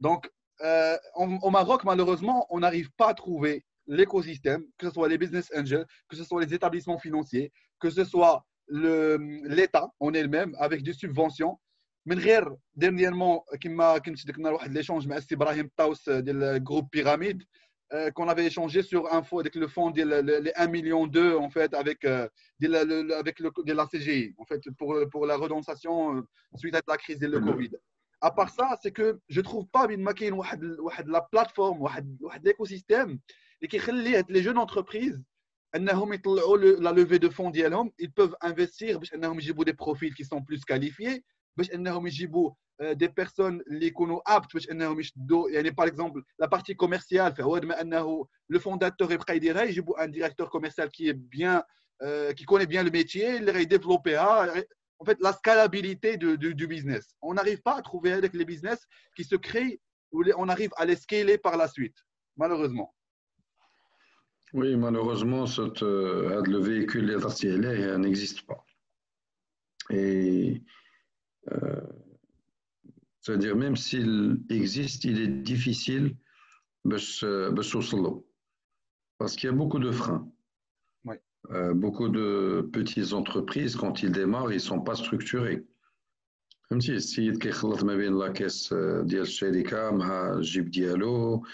[0.00, 0.30] Donc,
[0.62, 5.50] euh, au Maroc, malheureusement, on n'arrive pas à trouver l'écosystème, que ce soit les business
[5.56, 10.92] angels, que ce soit les établissements financiers, que ce soit l'État en elle-même avec des
[10.92, 11.58] subventions.
[12.05, 12.15] Mais
[12.75, 17.43] dernièrement, كما كنت درنا واحد l'échange avec Ibrahim Taous du groupe Pyramide
[17.93, 21.49] euh, qu'on avait échangé sur info avec le fonds des les 1 million 2 en
[21.49, 22.27] fait avec euh,
[23.21, 26.21] avec le, de la CGI en fait pour pour la redensation euh,
[26.55, 27.71] suite à la crise de le Covid.
[28.21, 32.17] À part ça, c'est que je trouve pas bien كاين واحد واحد la plateforme واحد
[32.21, 33.17] واحد l'écosystème
[33.59, 35.21] اللي كيخلي هاد les jeunes entreprises
[35.75, 40.13] انهم يطلعوا la levée de fonds ديالهم ils peuvent investir باش انهم يجيبوا des profils
[40.13, 41.23] qui sont plus qualifiés
[41.57, 46.21] باش انهم يجيبوا euh, des personnes qui يكونوا aptes باش انهم يشدوا يعني par exemple
[46.43, 51.09] la partie commerciale فهو ما انه le fondateur يبقى يديرها يجيبوا un directeur commercial qui
[51.09, 51.63] est bien
[52.03, 54.63] euh, qui connaît bien le métier اللي غيديفلوبيها
[54.99, 58.45] en fait la scalabilité de, de, du business on n'arrive pas à trouver avec les
[58.45, 58.79] business
[59.15, 59.79] qui se créent
[60.11, 61.97] où on arrive à les scaler par la suite
[62.37, 62.93] malheureusement
[64.53, 67.07] oui malheureusement cette, euh, le véhicule
[67.97, 68.61] n'existe pas
[69.89, 70.59] et euh,
[73.21, 76.15] c'est-à-dire, même s'il existe, il est difficile
[76.85, 76.97] de
[79.17, 80.29] parce qu'il y a beaucoup de freins.
[81.51, 85.63] Euh, beaucoup de petites entreprises, quand ils démarrent, ils ne sont pas structurés.
[86.69, 91.45] Comme si السيد كيخلط ما بين لاكيس ديال الشركه مع الجيب ديالو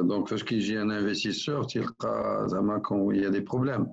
[0.00, 3.92] دونك فاش كيجي ان انفستيسور تلقى زعما il y a des problèmes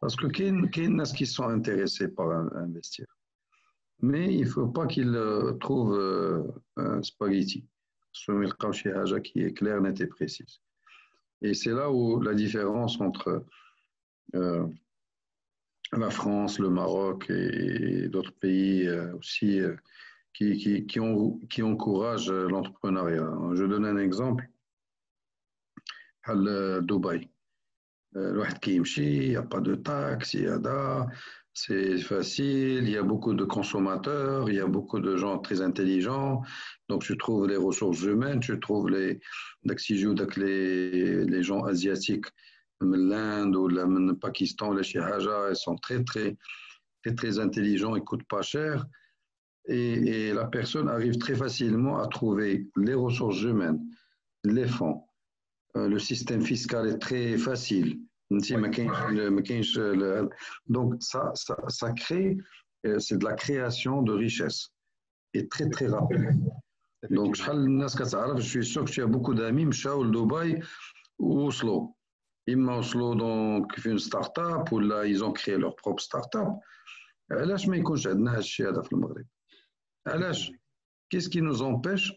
[0.00, 3.06] Parce que qu'il y a qui sont intéressés par investir.
[4.02, 6.42] Mais il ne faut pas qu'ils euh, trouvent euh,
[6.76, 7.66] un spaghetti.
[9.20, 10.60] qui est clair, net et précise.
[11.42, 13.44] Et c'est là où la différence entre
[14.34, 14.66] euh,
[15.92, 19.60] la France, le Maroc et, d'autres pays aussi
[20.32, 23.32] qui, qui, qui encouragent l'entrepreneuriat.
[23.54, 24.48] Je donne un exemple
[26.24, 26.34] à
[26.80, 27.29] Dubaï.
[28.16, 30.58] A pas de taxes, il y a
[31.52, 35.60] c'est facile, il y a beaucoup de consommateurs, il y a beaucoup de gens très
[35.60, 36.42] intelligents.
[36.88, 39.20] Donc, je trouve les ressources humaines, je trouve les,
[39.64, 42.26] les, gens asiatiques,
[42.80, 46.36] l'Inde ou le Pakistan, les Shihaja, ils sont très, très,
[47.02, 48.86] très, très intelligents, ils ne coûtent pas cher.
[49.66, 53.80] Et, la personne arrive très facilement à trouver les ressources humaines,
[54.44, 55.04] les fonds.
[55.77, 57.99] Euh, le système fiscal est très facile.
[60.67, 62.37] Donc, ça, ça, ça crée,
[62.85, 64.69] euh, c'est de la création de richesse
[65.33, 66.41] et très très rapide.
[67.11, 70.59] Donc, je suis sûr que tu as beaucoup d'amis, Mchaoul, Dubaï
[71.19, 71.95] ou Oslo.
[72.47, 76.47] Ils Oslo, donc, une start-up ou là, ils ont créé leur propre start-up.
[77.31, 79.25] علاش ما يكونش عندنا هادشي هذا في المغرب
[80.07, 80.51] علاش
[81.09, 82.13] qu'est-ce qui nous empêche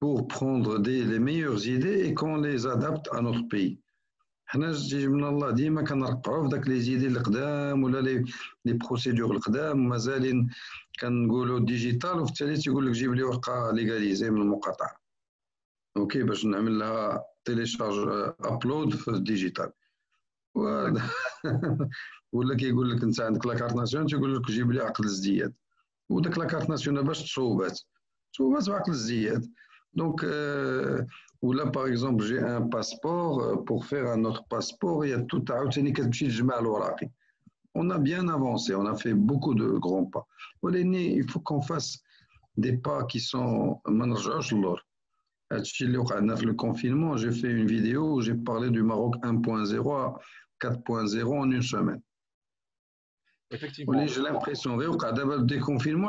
[0.00, 3.80] pour prendre des, les meilleures idées et qu'on les adapte à notre pays.
[4.46, 8.24] حنا جيج من الله ديما كنرقعوا في داك لي زيدي القدام ولا لي
[8.64, 10.50] لي بروسيدور القدام مازالين
[11.00, 14.96] كنقولوا ديجيتال وفي التالي تيقول لك جيب لي ورقه ليغاليزي من المقاطعه
[15.96, 19.72] أوكي باش نعمل لها تيليشارج ابلود في الديجيتال
[22.32, 25.54] ولا كيقول لك انت عندك لاكارت ناسيون تيقول لك جيب لي عقد الزدياد
[26.08, 27.80] وداك لاكارت ناسيون باش تصوبات
[28.32, 28.92] تصوبات بعقد
[29.96, 31.02] Donc, euh,
[31.42, 33.40] ou là, par exemple, j'ai un passeport.
[33.40, 35.58] Euh, pour faire un autre passeport, il y a tout à
[37.74, 40.26] On a bien avancé, on a fait beaucoup de grands pas.
[40.72, 41.98] Il faut qu'on fasse
[42.56, 43.80] des pas qui sont
[46.44, 50.18] le confinement, j'ai fait une vidéo où j'ai parlé du Maroc 1.0 à
[50.60, 52.00] 4.0 en une semaine.
[53.50, 54.06] Effectivement.
[54.06, 54.84] J'ai l'impression que
[55.36, 56.08] le déconfinement,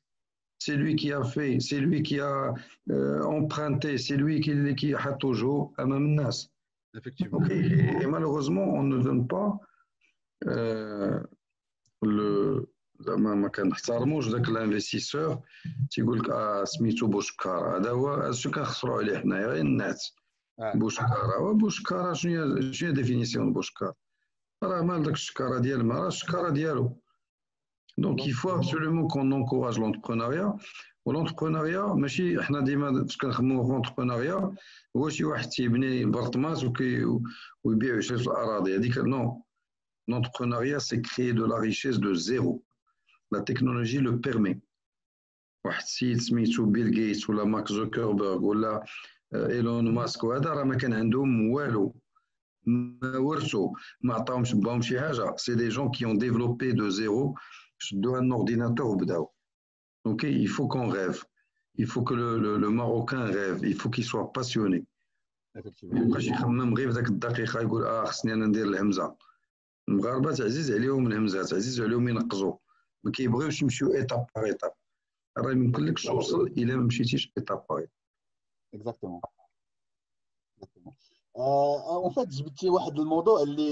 [0.60, 2.54] c'est lui qui a fait, c'est lui qui a
[2.90, 6.18] euh, emprunté, c'est lui qui, qui a toujours à même
[6.96, 7.44] Effectivement.
[7.50, 9.58] Et, malheureusement, on ne donne pas
[10.46, 11.20] euh,
[12.02, 12.66] le.
[13.00, 15.40] ما كنحترموش ذاك الانفستيسور
[15.90, 20.14] تيقول لك اه سميتو بوشكار هذا هو اش كنخسروا عليه حنايا غير الناس
[20.74, 23.92] بوشكار هو بوشكار شنو شنو ديفينيسيون بوشكار
[24.62, 26.99] راه مال داك الشكاره ديال المراه راه الشكاره ديالو
[27.98, 30.54] Donc, il faut absolument qu'on encourage l'entrepreneuriat.
[31.06, 34.58] l'entrepreneuriat, ماشي حنا ديما فاش كنخدموا في l'entrepreneuriat
[34.96, 36.64] هو شي واحد تيبني برطمات
[37.64, 39.42] ويبيع ويشري الاراضي هذيك نو
[40.10, 42.62] l'entrepreneuriat c'est créer de la richesse de zéro
[43.32, 44.60] la technologie le permet
[45.64, 48.84] واحد السيد سميتو بيل جيتس ولا مارك زوكربيرغ ولا
[49.34, 51.94] ايلون ماسك وهذا راه ما كان عندهم والو
[52.66, 53.70] ما ورثوا
[54.00, 57.34] ما عطاهمش باهم شي حاجه سي دي جون كي اون ديفلوبي دو زيرو
[57.92, 59.32] de un ordinateur au Bdao.
[60.04, 61.24] Donc il faut qu'on rêve.
[61.74, 63.60] Il faut que le, le, le Marocain rêve.
[63.62, 64.84] Il faut qu'il soit passionné.
[65.82, 69.16] يبقاش يخمم غير في ذاك الدقيقه يقول اه خصني انا ندير الهمزه
[69.88, 72.56] المغاربه عزيز عليهم الهمزات عزيز عليهم ينقزوا
[73.04, 74.72] ما كيبغيوش يمشيو ايتاب باغ ايتاب
[75.38, 77.90] راه يمكن لك توصل الا ما مشيتيش ايتاب باغ ايتاب
[78.74, 79.20] اكزاكتومون
[82.06, 83.70] en fait جبتي واحد الموضوع اللي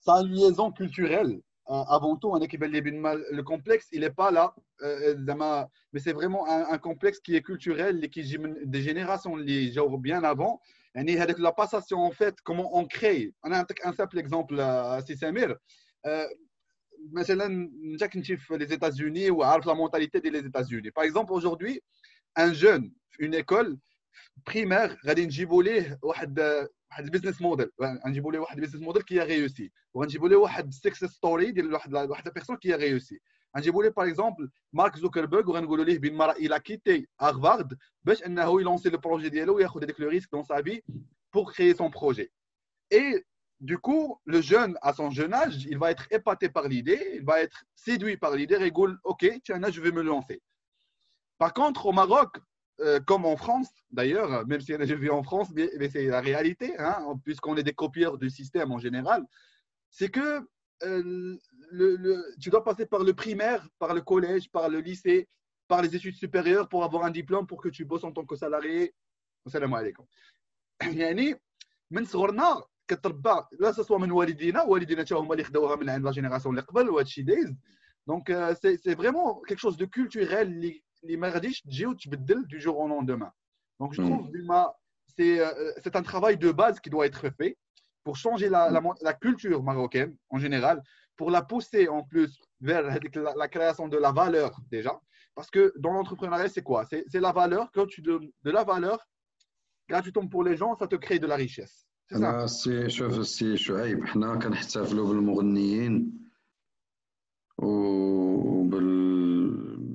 [0.00, 5.99] سا ليزون كولتوريل Euh, avant tout, le complexe, il n'est pas là, euh, euh, mais
[5.99, 9.35] c'est vraiment un, complexe qui est culturel, qui des générations
[9.97, 10.61] bien avant.
[10.95, 11.03] Et
[11.39, 13.33] la passation, en fait, comment on crée.
[13.43, 14.61] On a un simple exemple,
[15.07, 15.55] si Samir.
[18.57, 20.91] les États-Unis ou la mentalité des États-Unis.
[20.91, 21.81] Par exemple, aujourd'hui,
[22.35, 22.53] un
[24.46, 27.70] jeune, une école primaire, واحد البيزنس موديل
[28.06, 32.28] غنجيبوا ليه واحد البيزنس موديل كي ريوسي وغنجيبوا ليه واحد السكسس ستوري ديال واحد واحد
[32.28, 33.20] بيرسون كي ريوسي
[33.56, 38.60] غنجيبوا ليه باغ اكزومبل مارك زوكربيرغ وغنقولوا ليه بان مرة الى كيتي هارفارد باش انه
[38.60, 40.82] يلونسي لو بروجي ديالو وياخذ هذاك لو ريسك دون سا في
[41.30, 42.30] pour créer son projet.
[42.90, 43.26] Et
[43.60, 47.24] du coup, le jeune, à son jeune âge, il va être épaté par l'idée, il
[47.24, 50.40] va être séduit par l'idée, et il OK, tiens, là, je vais me lancer.
[51.36, 52.38] Par contre, au Maroc,
[52.80, 56.78] euh, comme en France, d'ailleurs, même si je vis en France, mais, c'est la réalité,
[56.78, 59.24] hein, puisqu'on est des copieurs du système en général,
[59.90, 60.46] c'est que
[60.84, 61.36] euh,
[61.70, 65.28] le, tu dois passer par le primaire, par le collège, par le lycée,
[65.66, 68.36] par les études supérieures pour avoir un diplôme pour que tu bosses en tant que
[68.36, 68.94] salarié.
[69.46, 70.06] Salam alaikum.
[70.82, 71.40] يعني
[71.90, 76.10] من صغرنا كتربى لا سواء من والدينا والدينا حتى هما اللي خداوها من عند لا
[76.10, 77.54] جينيراسيون اللي قبل وهادشي دايز
[78.06, 83.32] دونك سي فريمون كيك شوز دو كولتوريل اللي les merdiches du jour au lendemain.
[83.80, 84.10] Donc, je hmm.
[84.10, 84.38] trouve que
[85.20, 87.56] euh, c'est un travail de base qui doit être fait
[88.04, 88.70] pour changer la,
[89.02, 90.82] la, culture marocaine en général,
[91.16, 92.82] pour la pousser en plus vers
[93.36, 94.98] la, création de la valeur déjà.
[95.34, 97.70] Parce que dans l'entrepreneuriat, c'est quoi C'est la valeur.
[97.72, 98.98] Quand tu donnes de la valeur,
[99.88, 101.86] gratuitement pour les gens, ça te crée de la richesse.
[102.10, 102.46] C'est ça.
[102.88, 106.28] شوف السي شعيب حنا كنحتفلوا بالمغنيين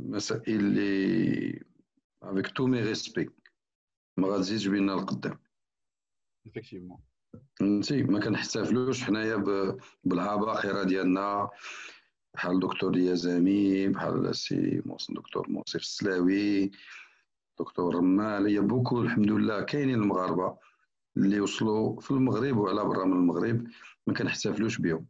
[0.09, 1.63] مسائل اللي
[2.23, 3.31] افيك تو مي ريسبي
[4.17, 5.39] ما غتزيدش بينا القدام.
[6.47, 6.99] افكتيفمون
[7.59, 9.37] فهمتي؟ ما كنحتفلوش حنايا
[10.05, 11.51] بالعباقره ديالنا.
[12.35, 16.71] بحال دكتور يزامي بحال السي دكتور موصف السلاوي
[17.61, 18.47] دكتور رمال.
[18.47, 20.59] هي بوكو الحمد لله كاينين المغاربة
[21.17, 23.67] اللي وصلوا في المغرب وعلى برا من المغرب
[24.07, 25.07] ما كنحتفلوش بهم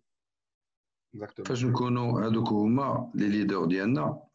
[1.45, 4.28] فاش نكونوا هذوك هما لي ليدر ديالنا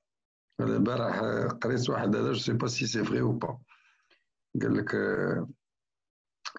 [0.60, 1.20] البارح
[1.62, 3.58] قريت واحد هذا جو سي با سي سي فري أو با.
[4.62, 4.96] قال لك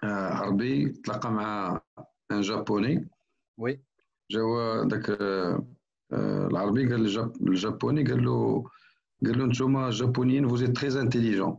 [0.03, 1.81] عربي تلاقى مع
[2.31, 3.09] ان جابوني.
[3.57, 3.81] وي.
[4.31, 5.17] جاوا داك
[6.13, 8.63] العربي قال للجابوني قال له
[9.25, 11.57] قال له نتوما جابونيين فوز ايت تري انتيليجون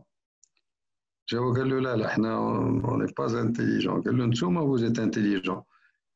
[1.29, 5.63] جاوا قال له لا لا حنا اون با انتيليجون قال له نتوما فوز ايت انتيليجون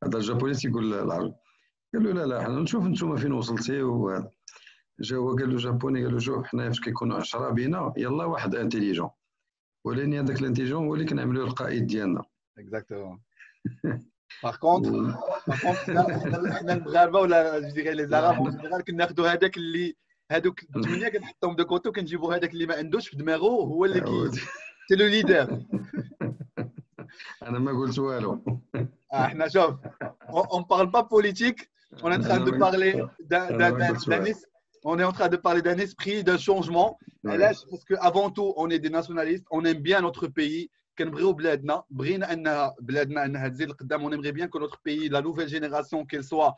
[0.03, 1.33] هذا الجابوني تيقول للعربي
[1.93, 4.31] قال له لا لا حنا نشوف نتوما فين وصلتي وهذا.
[5.01, 8.55] جا هو قال له جابوني قال له شوف حنا فاش كيكونوا 10 بينا يلا واحد
[8.55, 9.09] انتيليجون
[9.85, 12.23] ولكن هذاك الانتيليجون هو اللي كنعملوه القائد ديالنا.
[12.57, 13.21] اكزاكتومون
[14.43, 14.91] باغ كونتر
[15.47, 19.95] باغ كونتر حنا المغاربه ولا ديغي لي زاراب اون جينيرال كناخذوا هذاك اللي
[20.31, 24.31] هذوك الثمانية كنحطهم دو كوتو كنجيبوا هذاك اللي ما عندوش في دماغه هو اللي كي
[24.89, 25.63] سي لو ليدر.
[27.47, 28.59] أنا ما قلت والو.
[29.13, 29.75] إحنا شوف
[30.29, 33.47] اون بارل با بوليتيك est en train de parler d'un
[34.84, 36.98] on est en train de parler d'un esprit, d'un changement.
[37.24, 40.70] parce qu'avant tout, on est des nationalistes, on aime bien notre pays.
[40.98, 45.46] كنبغيو بلادنا بغينا انها بلادنا انها تزيد لقدام ونبغي بيان كو نوتر بيي لا نوفيل
[45.46, 46.50] جينيراسيون كيل سوا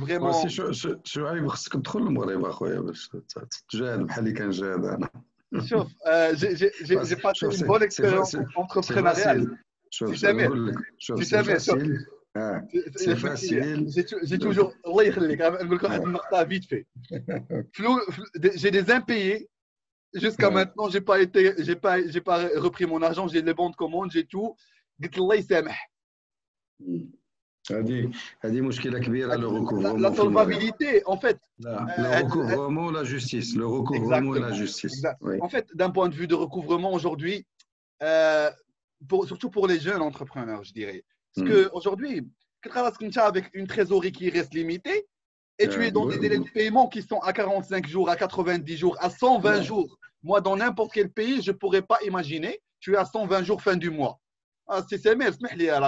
[0.00, 0.48] فريمون
[1.04, 3.10] شو عيب خصك تدخل المغرب اخويا باش
[3.68, 5.08] تجاهد بحال اللي كنجاهد انا
[5.64, 5.92] شوف
[6.84, 9.58] جي باسي اون بون اكسبيريونس انتربرونيريال
[9.90, 11.22] شوف سامر شوف
[12.34, 12.66] سامر
[12.96, 13.86] سي فاسيل
[14.24, 16.84] جي توجور الله يخليك نقول لك واحد النقطه فيت في
[18.38, 19.48] جي دي امبيي
[20.14, 23.70] Jusqu'à maintenant, j'ai pas été, j'ai pas, j'ai pas repris mon argent, j'ai les bons
[23.70, 24.54] de commande, j'ai tout.
[25.02, 25.92] قلت الله يسامح.
[27.70, 28.10] هذه
[28.40, 33.66] هذه مشكله كبيره لو ريكوفرمون لا solvabilité en fait لا le recouvrement la justice le
[33.66, 35.38] recouvrement et la justice oui.
[35.40, 37.46] en fait d'un point de vue de recouvrement aujourd'hui
[38.02, 38.50] euh,
[39.08, 41.04] pour, surtout pour les jeunes entrepreneurs je dirais
[41.38, 41.50] parce mm.
[41.50, 42.28] que aujourd'hui
[42.62, 45.06] tu travailles avec une trésorerie qui reste limitée
[45.58, 48.76] et tu es dans des délais de paiement qui sont à 45 jours, à 90
[48.76, 49.98] jours, à 120 jours.
[50.22, 53.62] Moi, dans n'importe quel pays, je ne pourrais pas imaginer, tu es à 120 jours
[53.62, 54.18] fin du mois.
[54.66, 55.36] Ah, c'est CMS,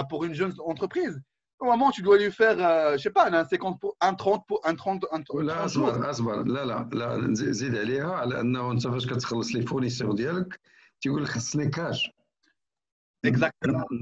[0.08, 1.20] pour une jeune entreprise.
[1.58, 4.44] Au moment tu dois lui faire, euh, je sais pas, un 50 pour, un 30
[4.46, 8.72] pour, un 30, un 30 لا اصبر اصبر لا لا لا زيد عليها على انه
[8.72, 10.60] انت فاش كتخلص لي فورنيسور ديالك
[11.00, 12.10] تيقول لك خصني كاش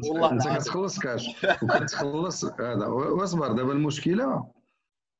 [0.03, 4.51] والله انت كتخلص كاش وكتخلص هذا واصبر دابا المشكلة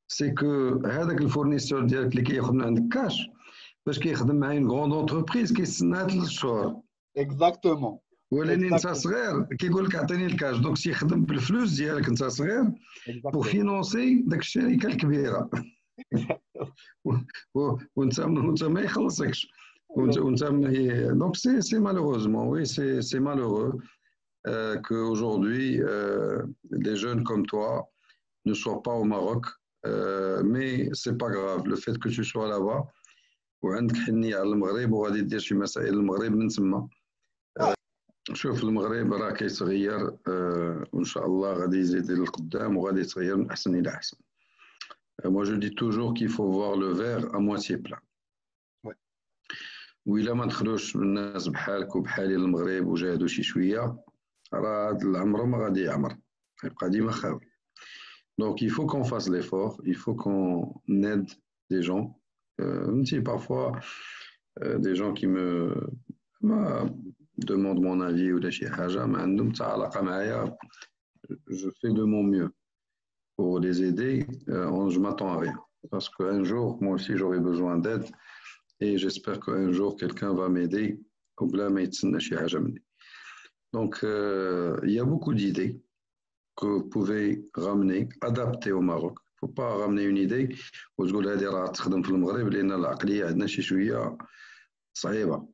[0.08, 3.30] سي كو هذاك الفورنيسور ديالك اللي كياخذ من عندك كاش
[3.86, 6.82] باش كيخدم مع اون غروند اونتربريز كيستنى ثلاث شهور
[7.18, 8.00] اكزاكتومون
[8.32, 12.72] ولكن انت صغير كيقول لك اعطيني الكاش دونك تيخدم بالفلوس ديالك انت صغير
[13.34, 15.50] بو فينونسي داك الشركة الكبيره
[17.96, 19.52] وانت وانت ما يخلصكش
[19.89, 20.45] وانت وانت
[21.13, 23.81] دونك سي سي مالوروزمون وي سي سي مالورو
[24.87, 26.43] que aujourd'hui euh,
[26.85, 27.89] des jeunes comme toi
[28.45, 29.47] ne soient pas au Maroc
[29.87, 32.87] Euh, mais c'est pas grave le fait que tu sois là-bas
[33.63, 36.89] وعندك حنية على المغرب وغادي دير شي مسائل المغرب من تما
[38.33, 40.17] شوف المغرب راه كيتغير
[40.93, 44.17] وان شاء الله غادي يزيد للقدام وغادي يتغير من احسن الى احسن
[45.25, 48.01] moi je dis toujours qu'il faut voir le verre à moitié plein
[50.09, 53.97] وإلا ما دخلوش الناس بحالك وبحالي للمغرب وجاهدوا شي شويه
[54.55, 56.17] راه هذا العمر ما غادي يعمر
[56.65, 57.41] يبقى ديما خاوي
[58.39, 61.29] Donc, il faut qu'on fasse l'effort, il faut qu'on aide
[61.71, 62.21] des gens.
[62.61, 63.73] Euh, parfois,
[64.63, 65.75] euh, des gens qui me
[67.39, 68.51] demandent mon avis ou des
[71.49, 72.51] je fais de mon mieux
[73.37, 74.27] pour les aider.
[74.49, 75.59] Euh, je m'attends à rien.
[75.91, 78.05] Parce qu'un jour, moi aussi, j'aurai besoin d'aide
[78.81, 81.01] et j'espère qu'un jour, quelqu'un va m'aider.
[83.73, 85.81] Donc, euh, il y a beaucoup d'idées
[86.57, 89.19] que vous pouvez ramener, adapter au Maroc.
[89.19, 90.49] Il ne faut pas ramener une idée
[90.99, 94.19] وتقول هذه راه تخدم في المغرب لان العقليه عندنا شي شويه
[94.93, 95.49] صعيبه.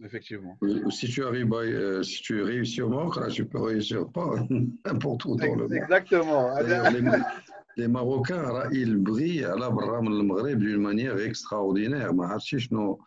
[0.00, 0.58] Effectivement.
[0.90, 4.28] Si tu arrives, euh, si tu réussis au Maroc, là, tu peux réussir pas
[4.84, 5.72] n'importe où dans le monde.
[5.72, 6.54] Exactement.
[7.77, 12.11] Là, ils brillent à la برا من المغرب d'une manière extraordinaire.
[12.13, 13.05] ما عرفتش شنو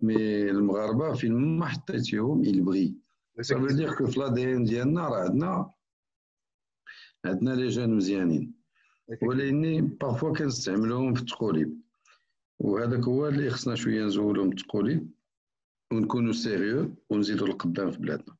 [0.00, 2.96] مي المغاربه فين ما حطيتيهم ils brillent.
[3.42, 5.70] Ça veut dire que في l'ADN ديالنا راه عندنا
[7.24, 8.54] عندنا لي جون مزيانين
[9.22, 11.80] ولكن بارفوا كنستعملوهم في التقوليب
[12.58, 15.10] وهذاك هو اللي خصنا شوية نزولهم التقوليب
[15.92, 18.36] ونكونوا سيريو ونزيدوا القدام في بلادنا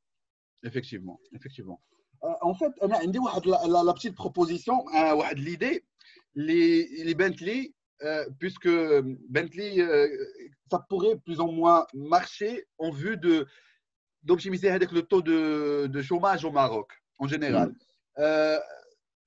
[0.66, 1.78] effectivement effectivement.
[2.24, 5.84] Euh, en fait, on a la, petite proposition, euh, l'idée,
[6.34, 8.68] les, Bentley, euh, puisque
[9.28, 9.78] Bentley,
[10.70, 13.46] ça pourrait plus ou moins marcher en vue de
[14.24, 17.68] d'optimiser avec le taux de, chômage au Maroc en général.
[18.18, 18.58] Mm.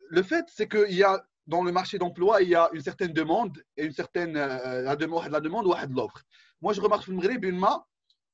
[0.09, 3.13] Le fait, c'est qu'il y a dans le marché d'emploi, il y a une certaine
[3.13, 6.23] demande et une certaine la demande, la demande ou l'offre.
[6.61, 7.83] Moi, je remarque au Maghreb une main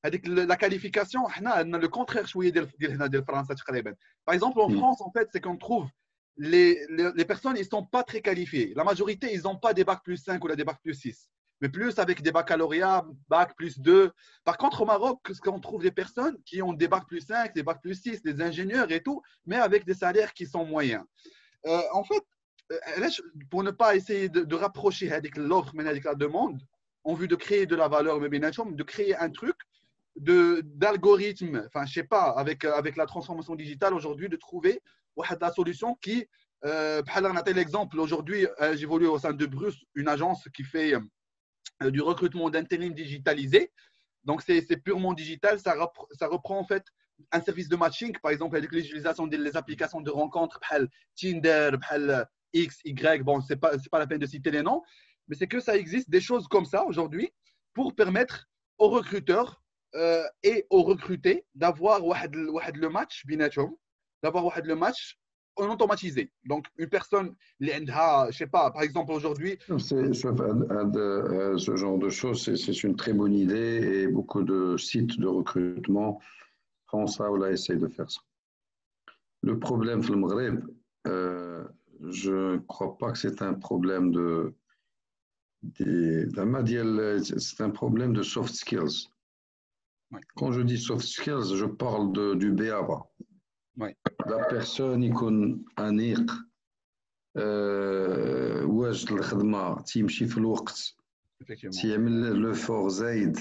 [0.04, 2.26] la qualification, le contraire
[4.24, 4.76] Par exemple, en hmm.
[4.76, 5.88] France, en fait, c'est qu'on trouve
[6.36, 8.72] les, les, personnes, ils ne sont pas très qualifiées.
[8.76, 11.28] La majorité, ils n'ont pas des bacs plus 5 ou des bacs plus 6
[11.60, 14.12] mais plus avec des baccalauréats, bac plus 2.
[14.44, 17.62] Par contre, au Maroc, on trouve des personnes qui ont des bacs plus 5, des
[17.62, 21.04] bacs plus 6, des ingénieurs et tout, mais avec des salaires qui sont moyens.
[21.66, 22.22] Euh, en fait,
[22.72, 23.08] euh,
[23.50, 26.60] pour ne pas essayer de, rapprocher avec l'offre, mais avec la demande,
[27.04, 29.56] en vue de créer de la valeur, de créer un truc
[30.18, 34.80] d'algorithme, enfin, je sais pas, avec, avec la transformation digitale aujourd'hui, de trouver
[35.40, 36.26] la solution qui,
[36.64, 37.02] euh,
[37.54, 40.94] l'exemple, aujourd'hui, euh, j'évolue au sein de Bruce, une agence qui fait
[41.82, 43.72] euh, du recrutement d'intérim digitalisé.
[44.24, 45.58] Donc, c'est purement digital.
[45.60, 45.74] Ça,
[46.12, 46.84] ça, reprend en fait
[47.32, 50.60] un service de matching, par exemple, avec l'utilisation des applications de rencontres,
[51.16, 51.70] Tinder,
[52.52, 53.22] X, Y.
[53.22, 54.82] Bon, ce n'est pas, pas la peine de citer les noms,
[55.28, 57.32] mais c'est que ça existe des choses comme ça aujourd'hui
[57.74, 58.48] pour permettre
[58.78, 59.62] aux recruteurs
[60.42, 63.24] et aux recrutés d'avoir le match
[64.22, 65.18] d'avoir le match
[65.56, 66.30] en automatisé.
[66.44, 69.58] Donc, une personne, je sais pas, par exemple aujourd'hui.
[69.78, 76.20] Ce genre de choses, c'est une très bonne idée et beaucoup de sites de recrutement
[76.90, 78.20] font ça ou là essayent de faire ça.
[79.42, 80.02] Le problème,
[81.06, 81.64] euh,
[82.00, 84.54] je ne crois pas que c'est un problème de.
[85.74, 89.08] C'est un problème de soft skills.
[90.35, 93.03] Quand je dis soft skills, je parle de, du BABA.
[94.25, 96.31] La personne يكون انيق
[97.37, 100.95] أه واجد الخدمه تيمشي في الوقت
[101.81, 103.37] تيعمل لو فور زايد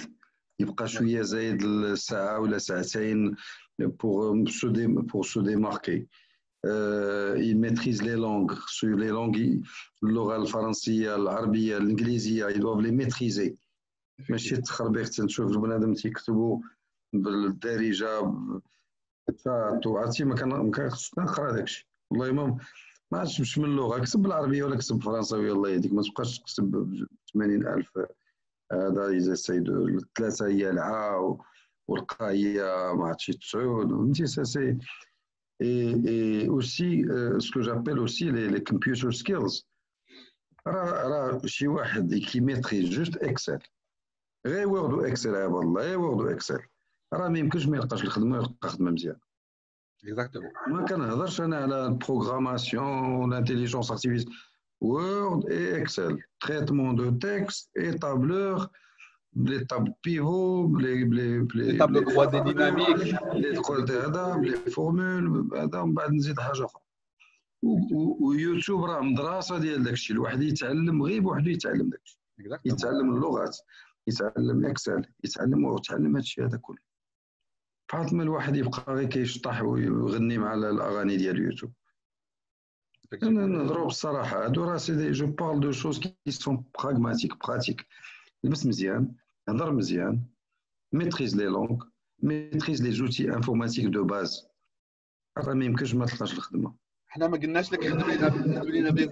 [0.60, 3.36] يبقى شويه زايد الساعه ولا ساعتين
[3.82, 4.66] pour se
[5.10, 6.08] pour se démarquer
[6.66, 9.60] euh, il maîtrise les langues sur les langues
[10.02, 13.56] اللغه الفرنسيه العربيه الانجليزيه ils doivent les maîtriser
[14.29, 16.59] ماشي تخربيق تنشوف البنادم تيكتبوا
[17.13, 18.33] بالدارجة.
[19.85, 22.57] عرفتي ما كنخصنيش نقرأ داك الشيء والله ما
[23.11, 23.99] ما عرفتش من اللغة.
[23.99, 27.91] كتب بالعربية ولا كتب بالفرنساوية؟ الله يهديك ما تبقاش تكتب 80000
[28.71, 31.37] هذا يزيد الثلاثه هي العا
[31.87, 32.53] والقا هي
[32.97, 33.89] ما عرفتش تسعود.
[33.89, 34.77] فهمتي سي
[35.59, 39.65] et aussi euh, ce que j'appelle aussi les, les computer skills.
[40.67, 43.59] راه راه شي واحد كي ميتريز جوست اكسل
[44.45, 46.59] غير وورد واكسل يا والله غير وورد واكسل
[47.13, 49.15] راه ما يمكنش ما يلقاش الخدمة ويلقى خدمة مزيان.
[50.03, 54.33] اكزاكتومون ما كنهضرش أنا على البروغراماسيون الانتيليجونس ارتيفيسيال
[54.81, 58.67] وورد اي اكسل تريتمون دو تكست اي تابلور
[59.45, 65.53] les tables pivots, les, les, les, les tables croisées dynamiques, les croisées هذا les formules.
[65.55, 66.81] هذا ومن بعد نزيد حاجة أخرى
[68.21, 72.19] ويوتيوب راه مدرسه ديال داك الشيء الواحد يتعلم غير بوحدو يتعلم داك الشيء
[72.65, 73.57] يتعلم اللغات
[74.07, 76.77] يتعلم اكسل يتعلم ويتعلم هذا الشيء هذا كله.
[77.89, 81.73] فاطمة الواحد يبقى غير كيشطح ويغني مع الأغاني ديال اليوتيوب
[83.23, 87.85] أنا نهضروا بالصراحه هادو راه سيدي جو بارل دو شوز كي سون براغماتيك براتيك
[88.43, 89.15] لبس مزيان
[89.49, 90.23] هضر مزيان
[90.93, 91.83] ميتريز لي لونغ
[92.19, 94.47] ميتريز لي زوتي انفورماتيك دو باز
[95.37, 96.75] راه ما يمكنش ما تلقاش الخدمة.
[97.07, 98.11] حنا ما قلناش لك خدم
[98.71, 99.07] لينا بلي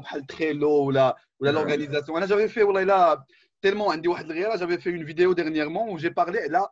[0.00, 2.16] بحال تريلو ولا ولا لورغانيزاسيون.
[2.16, 3.26] أنا جافي في والله إلا
[3.63, 6.67] تيلمون عندي واحد الغيره جافي في اون فيديو ديرنييرمون و جي بارلي على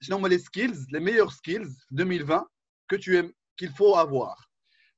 [0.00, 2.44] شنو هما لي سكيلز لي ميور سكيلز في 2020
[2.92, 4.48] que tu aimes qu'il faut avoir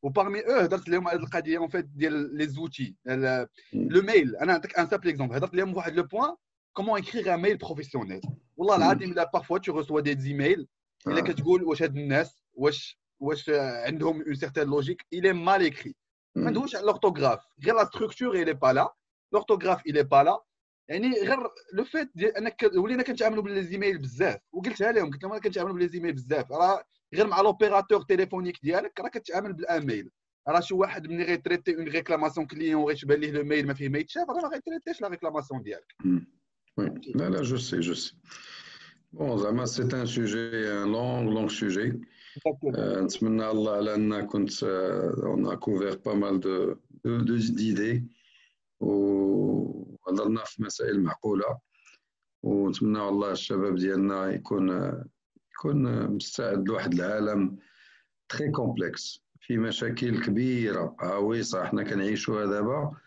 [0.03, 2.97] وبارمي eux هضرت لهم على القضيه اون فيت ديال لي زوتي
[3.73, 6.35] لو ميل انا نعطيك ان سامبل اكزومبل هضرت لهم واحد لو بوين
[6.73, 8.21] كومون اكريغ ان ميل بروفيسيونيل
[8.57, 10.69] والله العظيم لا بارفوا تو ريسوا دي زيميل
[11.07, 13.51] الا كتقول واش هاد الناس واش واش
[13.87, 15.93] عندهم اون سيغتان لوجيك il est mal écrit
[16.37, 18.89] ما عندهمش لورتوغراف غير لا ستركتور il est pas là
[19.35, 20.39] l'orthographe il est pas là
[20.90, 21.40] يعني غير
[21.74, 26.14] لو فيت ديال انك ولينا كنتعاملوا بالزيميل بزاف وقلتها لهم قلت لهم أنا كنتعاملوا بالزيميل
[26.14, 26.84] بزاف راه
[27.14, 30.10] غير مع لوبيراتور تيليفونيك ديالك راه كتعامل بالاميل
[30.48, 33.98] راه شي واحد ملي غيتريتي اون ريكلاماسيون كليون وغيتبان ليه لو ميل ما فيه ما
[33.98, 35.96] يتشاف راه ما غيتريتيش لا ريكلاماسيون ديالك.
[37.16, 38.16] لا لا جو سي جو سي
[39.14, 40.50] بون زعما سي ان سوجي
[40.84, 42.00] لونغ لونغ سوجي
[43.04, 46.74] نتمنى الله على ان كنت اون كوفير با مال دو
[47.06, 48.04] دو ديدي
[50.06, 51.60] وهضرنا في مسائل معقولة.
[52.44, 54.70] ونتمنى والله الشباب ديالنا يكون
[55.54, 57.58] يكون مستعد لواحد العالم
[58.30, 60.96] تري كومبلكس في مشاكل كبيرة.
[61.00, 62.98] عويصه حنا كنعيشوها دابا.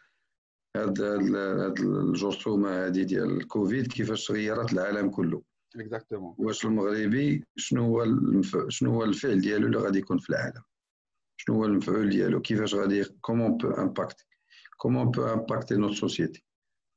[0.76, 5.42] هاد هاد الجرثومة هادي ديال الكوفيد كيفاش غيرت العالم كله.
[5.76, 8.56] اكزاكتومون واش المغربي شنو هو المف...
[8.68, 10.62] شنو هو الفعل ديالو اللي غادي يكون في العالم؟
[11.36, 14.26] شنو هو المفعول ديالو؟ كيفاش غادي كومون بو امباكت
[14.76, 16.44] كومون بو امباكتي نوت سوسيتي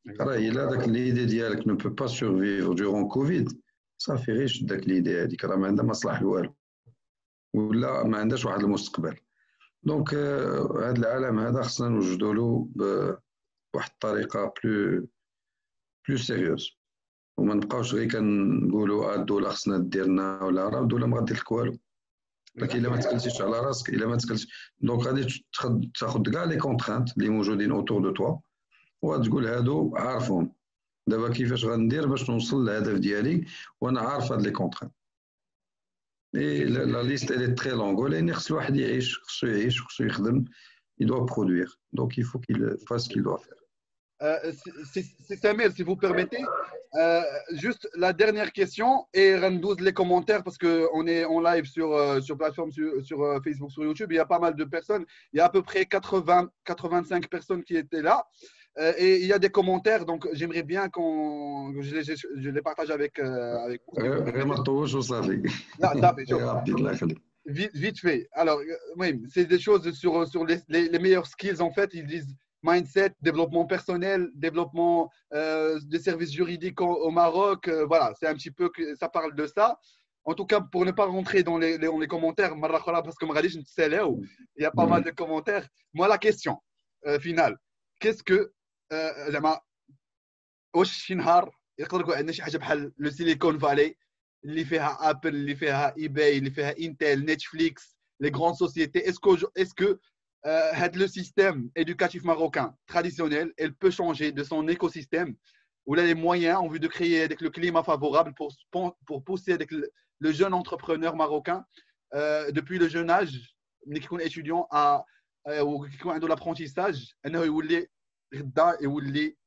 [0.07, 3.61] الا داك ليدي ديالك نو بو با سورفيفر دورون كوفيد
[3.97, 6.55] صافي غير شد داك ليدي هذيك راه ما عندها مصلح والو
[7.53, 9.17] ولا ما عندهاش واحد المستقبل
[9.83, 15.07] دونك هذا العالم هذا خصنا نوجدوا له بواحد الطريقة بلو
[16.07, 16.69] بلو سيريوز
[17.37, 21.77] وما نبقاوش غير كنقولوا الدولة خصنا ديرنا ولا راه الدولة ما غادير لك والو.
[22.55, 25.45] لكن إلا ما تكلتيش على راسك إلا ما تكلتش دونك غادي
[25.99, 28.37] تاخذ كاع لي كونترانت اللي موجودين اوتور دو توا
[29.02, 30.52] وغتقول هادو عارفهم
[31.06, 33.46] دابا كيفاش غندير باش نوصل للهدف ديالي
[33.80, 34.94] وانا عارف هاد لي كونترانت
[36.34, 40.44] اي لا ليست الي تري لونغ ولكن خص الواحد يعيش خصو يعيش خصو يخدم
[41.02, 43.66] il doit produire donc il faut qu'il fasse ce qu'il doit faire
[44.22, 44.52] Euh,
[44.92, 46.42] c'est Samuel, si vous permettez.
[46.94, 47.20] Euh,
[47.52, 52.20] juste la dernière question et rendez les commentaires parce qu'on est en live sur, euh,
[52.20, 54.12] sur plateforme sur, sur euh, Facebook, sur YouTube.
[54.12, 55.04] Il y a pas mal de personnes.
[55.32, 58.26] Il y a à peu près 80, 85 personnes qui étaient là.
[58.77, 62.61] Euh, et il y a des commentaires, donc j'aimerais bien qu'on je les, je les
[62.61, 64.01] partage avec, euh, avec vous.
[67.45, 68.27] vite, vite fait.
[68.33, 71.61] Alors, euh, oui, c'est des choses sur, sur les, les, les, meilleurs skills.
[71.61, 77.67] En fait, ils disent mindset, développement personnel, développement euh, des services juridiques au, au Maroc.
[77.67, 79.77] Euh, voilà, c'est un petit peu que ça parle de ça.
[80.23, 83.25] En tout cas, pour ne pas rentrer dans les, les, dans les commentaires, parce que
[83.25, 85.67] il y a pas mal de commentaires.
[85.93, 86.57] Moi, la question
[87.07, 87.57] euh, finale,
[87.99, 88.51] qu'est-ce que
[89.28, 89.60] زعما
[90.76, 93.96] واش شي نهار يقدر يكون عندنا شي حاجه بحال لو سيليكون فالي
[94.44, 99.96] اللي فيها ابل اللي فيها ايباي اللي فيها انتل نتفليكس لي غران سوسيتي اسكو اسكو
[100.46, 105.34] هاد لو سيستيم éducatif marocain traditionnel elle peut changer de son écosystème
[105.86, 108.50] où il a les moyens en vue de créer avec le climat favorable pour,
[109.06, 111.64] pour pousser avec le, le jeune entrepreneur marocain
[112.14, 113.36] euh, depuis le jeune âge
[114.02, 115.04] qui est étudiant à
[115.66, 117.88] ou qui est dans l'apprentissage انه يولي
[118.35, 119.37] غدا يولي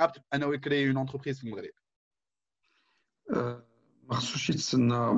[0.00, 1.70] apte انه يكري une entreprise في المغرب.
[4.08, 5.12] ما خصوش يتسنى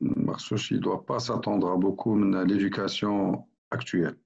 [0.00, 4.16] ما خصوش pas s'attendre à beaucoup من l'éducation actuelle.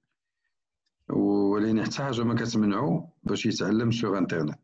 [1.09, 4.59] ولكن حتى حاجة ما كتمنعو باش يتعلم سوغ انترنت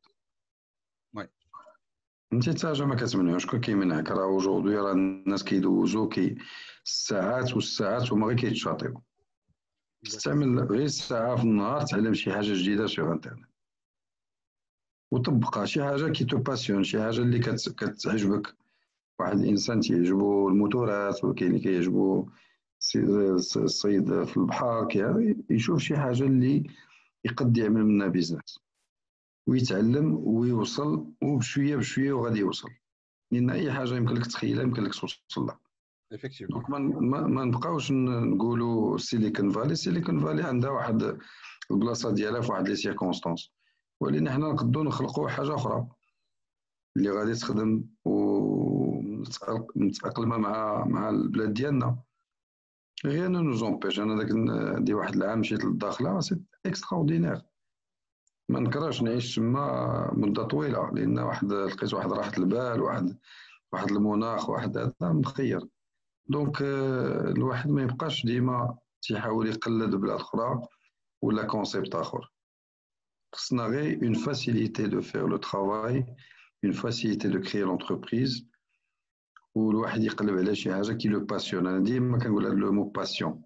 [2.33, 6.35] أنت حتى حاجة ما كتمنعو شكون كيمنعك؟ راه اوجوردي راه الناس كيدوزو كي
[6.85, 9.01] الساعات والساعات وما غير كيتشاطيو.
[10.07, 13.45] استعمل غير ساعة في النهار تعلم شي حاجة جديدة سوغ انترنت
[15.11, 18.55] وطبقها شي حاجة كي تو باسيون شي حاجة اللي كتعجبك.
[19.19, 22.29] واحد الإنسان تيعجبو الموتورات وكاين اللي كيعجبو
[23.57, 24.87] الصيد في البحر
[25.49, 26.63] يشوف شي حاجة اللي
[27.25, 28.59] يقد يعمل منها بيزنس
[29.47, 32.69] ويتعلم ويوصل وبشوية بشوية وغادي يوصل.
[33.31, 35.59] لأن أي حاجة يمكن لك تخيلها يمكن لك توصل لها.
[36.49, 41.17] دونك ما, نبقاوش نقولوا سيليكون فالي سيليكون فالي عندها واحد
[41.71, 43.51] البلاصه ديالها في واحد لي سيركونستونس
[44.01, 45.87] ولكن حنا نقدروا نخلقوا حاجة أخرى
[46.97, 49.57] اللي غادي تخدم ومتاقلمه
[50.37, 51.99] مع مع البلاد ديالنا
[53.05, 53.99] ne nous empêche.
[53.99, 54.29] أنا داك
[54.81, 57.41] دي واحد العام مشيت للداخله سي اكستراوردينير
[58.49, 63.17] ما نكرهش نعيش تما مده طويله لأن واحد لقيت واحد راحه البال واحد
[63.73, 65.67] واحد المناخ واحد هذا مخير
[66.27, 70.61] دونك الواحد ما يبقاش ديما تيحاول يقلد بلاد أخرى
[71.21, 72.31] ولا كونسيبت آخر.
[73.33, 76.05] خصنا غير اون فاسيليتي دو فير لو ترافاي
[76.63, 78.47] اون فاسيليتي دو كريي لونتربريز
[79.55, 83.43] والواحد يقلب على شي حاجة كي لو باسيون أنا ديما كنقول هذا لو مو باسيون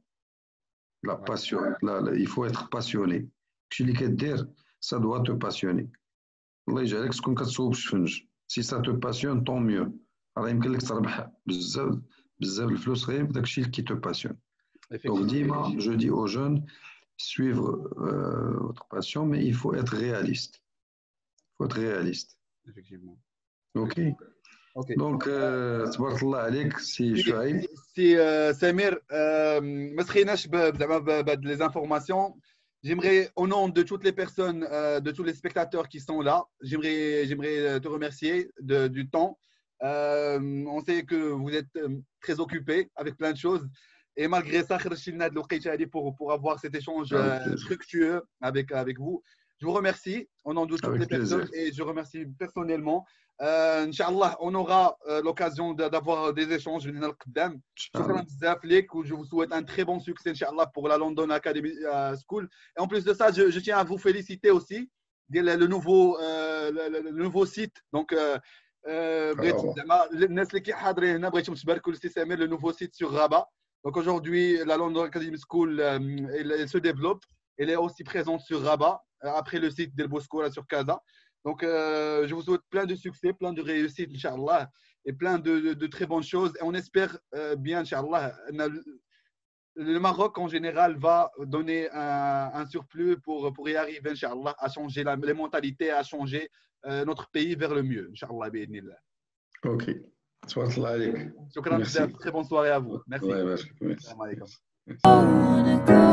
[1.03, 3.29] لا باسيون لا لا يفو اتر باسيوني
[3.69, 4.47] كشي اللي كدير
[4.79, 5.91] سا دوا تو باسيوني
[6.69, 9.99] الله يجعلك تكون كتصوب شفنج سي سا تو باسيون طون ميو
[10.37, 11.95] راه يمكن لك تربح بزاف.
[12.40, 14.36] بزاف الفلوس غير بداكشي اللي كي تو باسيون
[15.04, 16.66] دونك ديما جو دي او جون
[17.16, 20.54] suivre euh, votre passion, mais il faut être réaliste.
[20.58, 22.38] Il faut être réaliste.
[22.68, 23.18] Effectivement.
[23.74, 24.00] Ok.
[24.76, 24.96] Okay.
[24.96, 25.24] Donc,
[25.94, 29.02] تبارك الله عليك سي شعيب سي سمير
[29.94, 32.40] ما سخيناش زعما بهاد لي انفورماسيون
[32.86, 36.44] J'aimerais, au nom de toutes les personnes, euh, de tous les spectateurs qui sont là,
[36.60, 39.38] j'aimerais, j'aimerais te remercier de, du temps.
[39.83, 41.67] euh, on sait que vous êtes
[42.21, 43.67] très occupé avec plein de choses.
[44.15, 44.77] Et malgré ça,
[45.91, 49.23] pour, pour avoir cet échange euh, fructueux avec, avec vous.
[49.59, 51.37] Je vous remercie au nom de toutes avec les plaisir.
[51.37, 53.05] personnes et je remercie personnellement
[53.41, 56.83] euh, Inch'Allah, on aura euh, l'occasion d'avoir des échanges.
[59.05, 62.49] Je vous souhaite un très bon succès, Inch'Allah, pour la London Academy euh, School.
[62.77, 64.89] Et en plus de ça, je, je, tiens à vous féliciter aussi
[65.29, 67.81] le, nouveau, euh, le, le, nouveau site.
[67.93, 68.13] Donc,
[72.35, 73.47] le nouveau site sur Rabat.
[73.83, 77.23] Donc aujourd'hui, la London Academy School elle, elle, se développe.
[77.57, 81.01] Elle est aussi présente sur Rabat, après le site d'El Bosco sur Casa.
[81.45, 84.69] Donc, euh, je vous souhaite plein de succès, plein de réussite, Inch'Allah,
[85.05, 86.53] et plein de, de, de, très bonnes choses.
[86.59, 88.35] Et on espère euh, bien, Inch'Allah,
[89.75, 94.69] le Maroc en général va donner un, un, surplus pour, pour y arriver, Inch'Allah, à
[94.69, 98.49] changer la, les mentalités, à changer euh, notre pays vers le mieux, Inch'Allah.
[99.65, 99.89] Ok.
[101.53, 101.81] Shukran,
[102.19, 103.01] très bonne soirée à vous.
[103.07, 103.27] Merci.
[103.27, 104.13] Ouais, merci.
[104.87, 106.08] merci.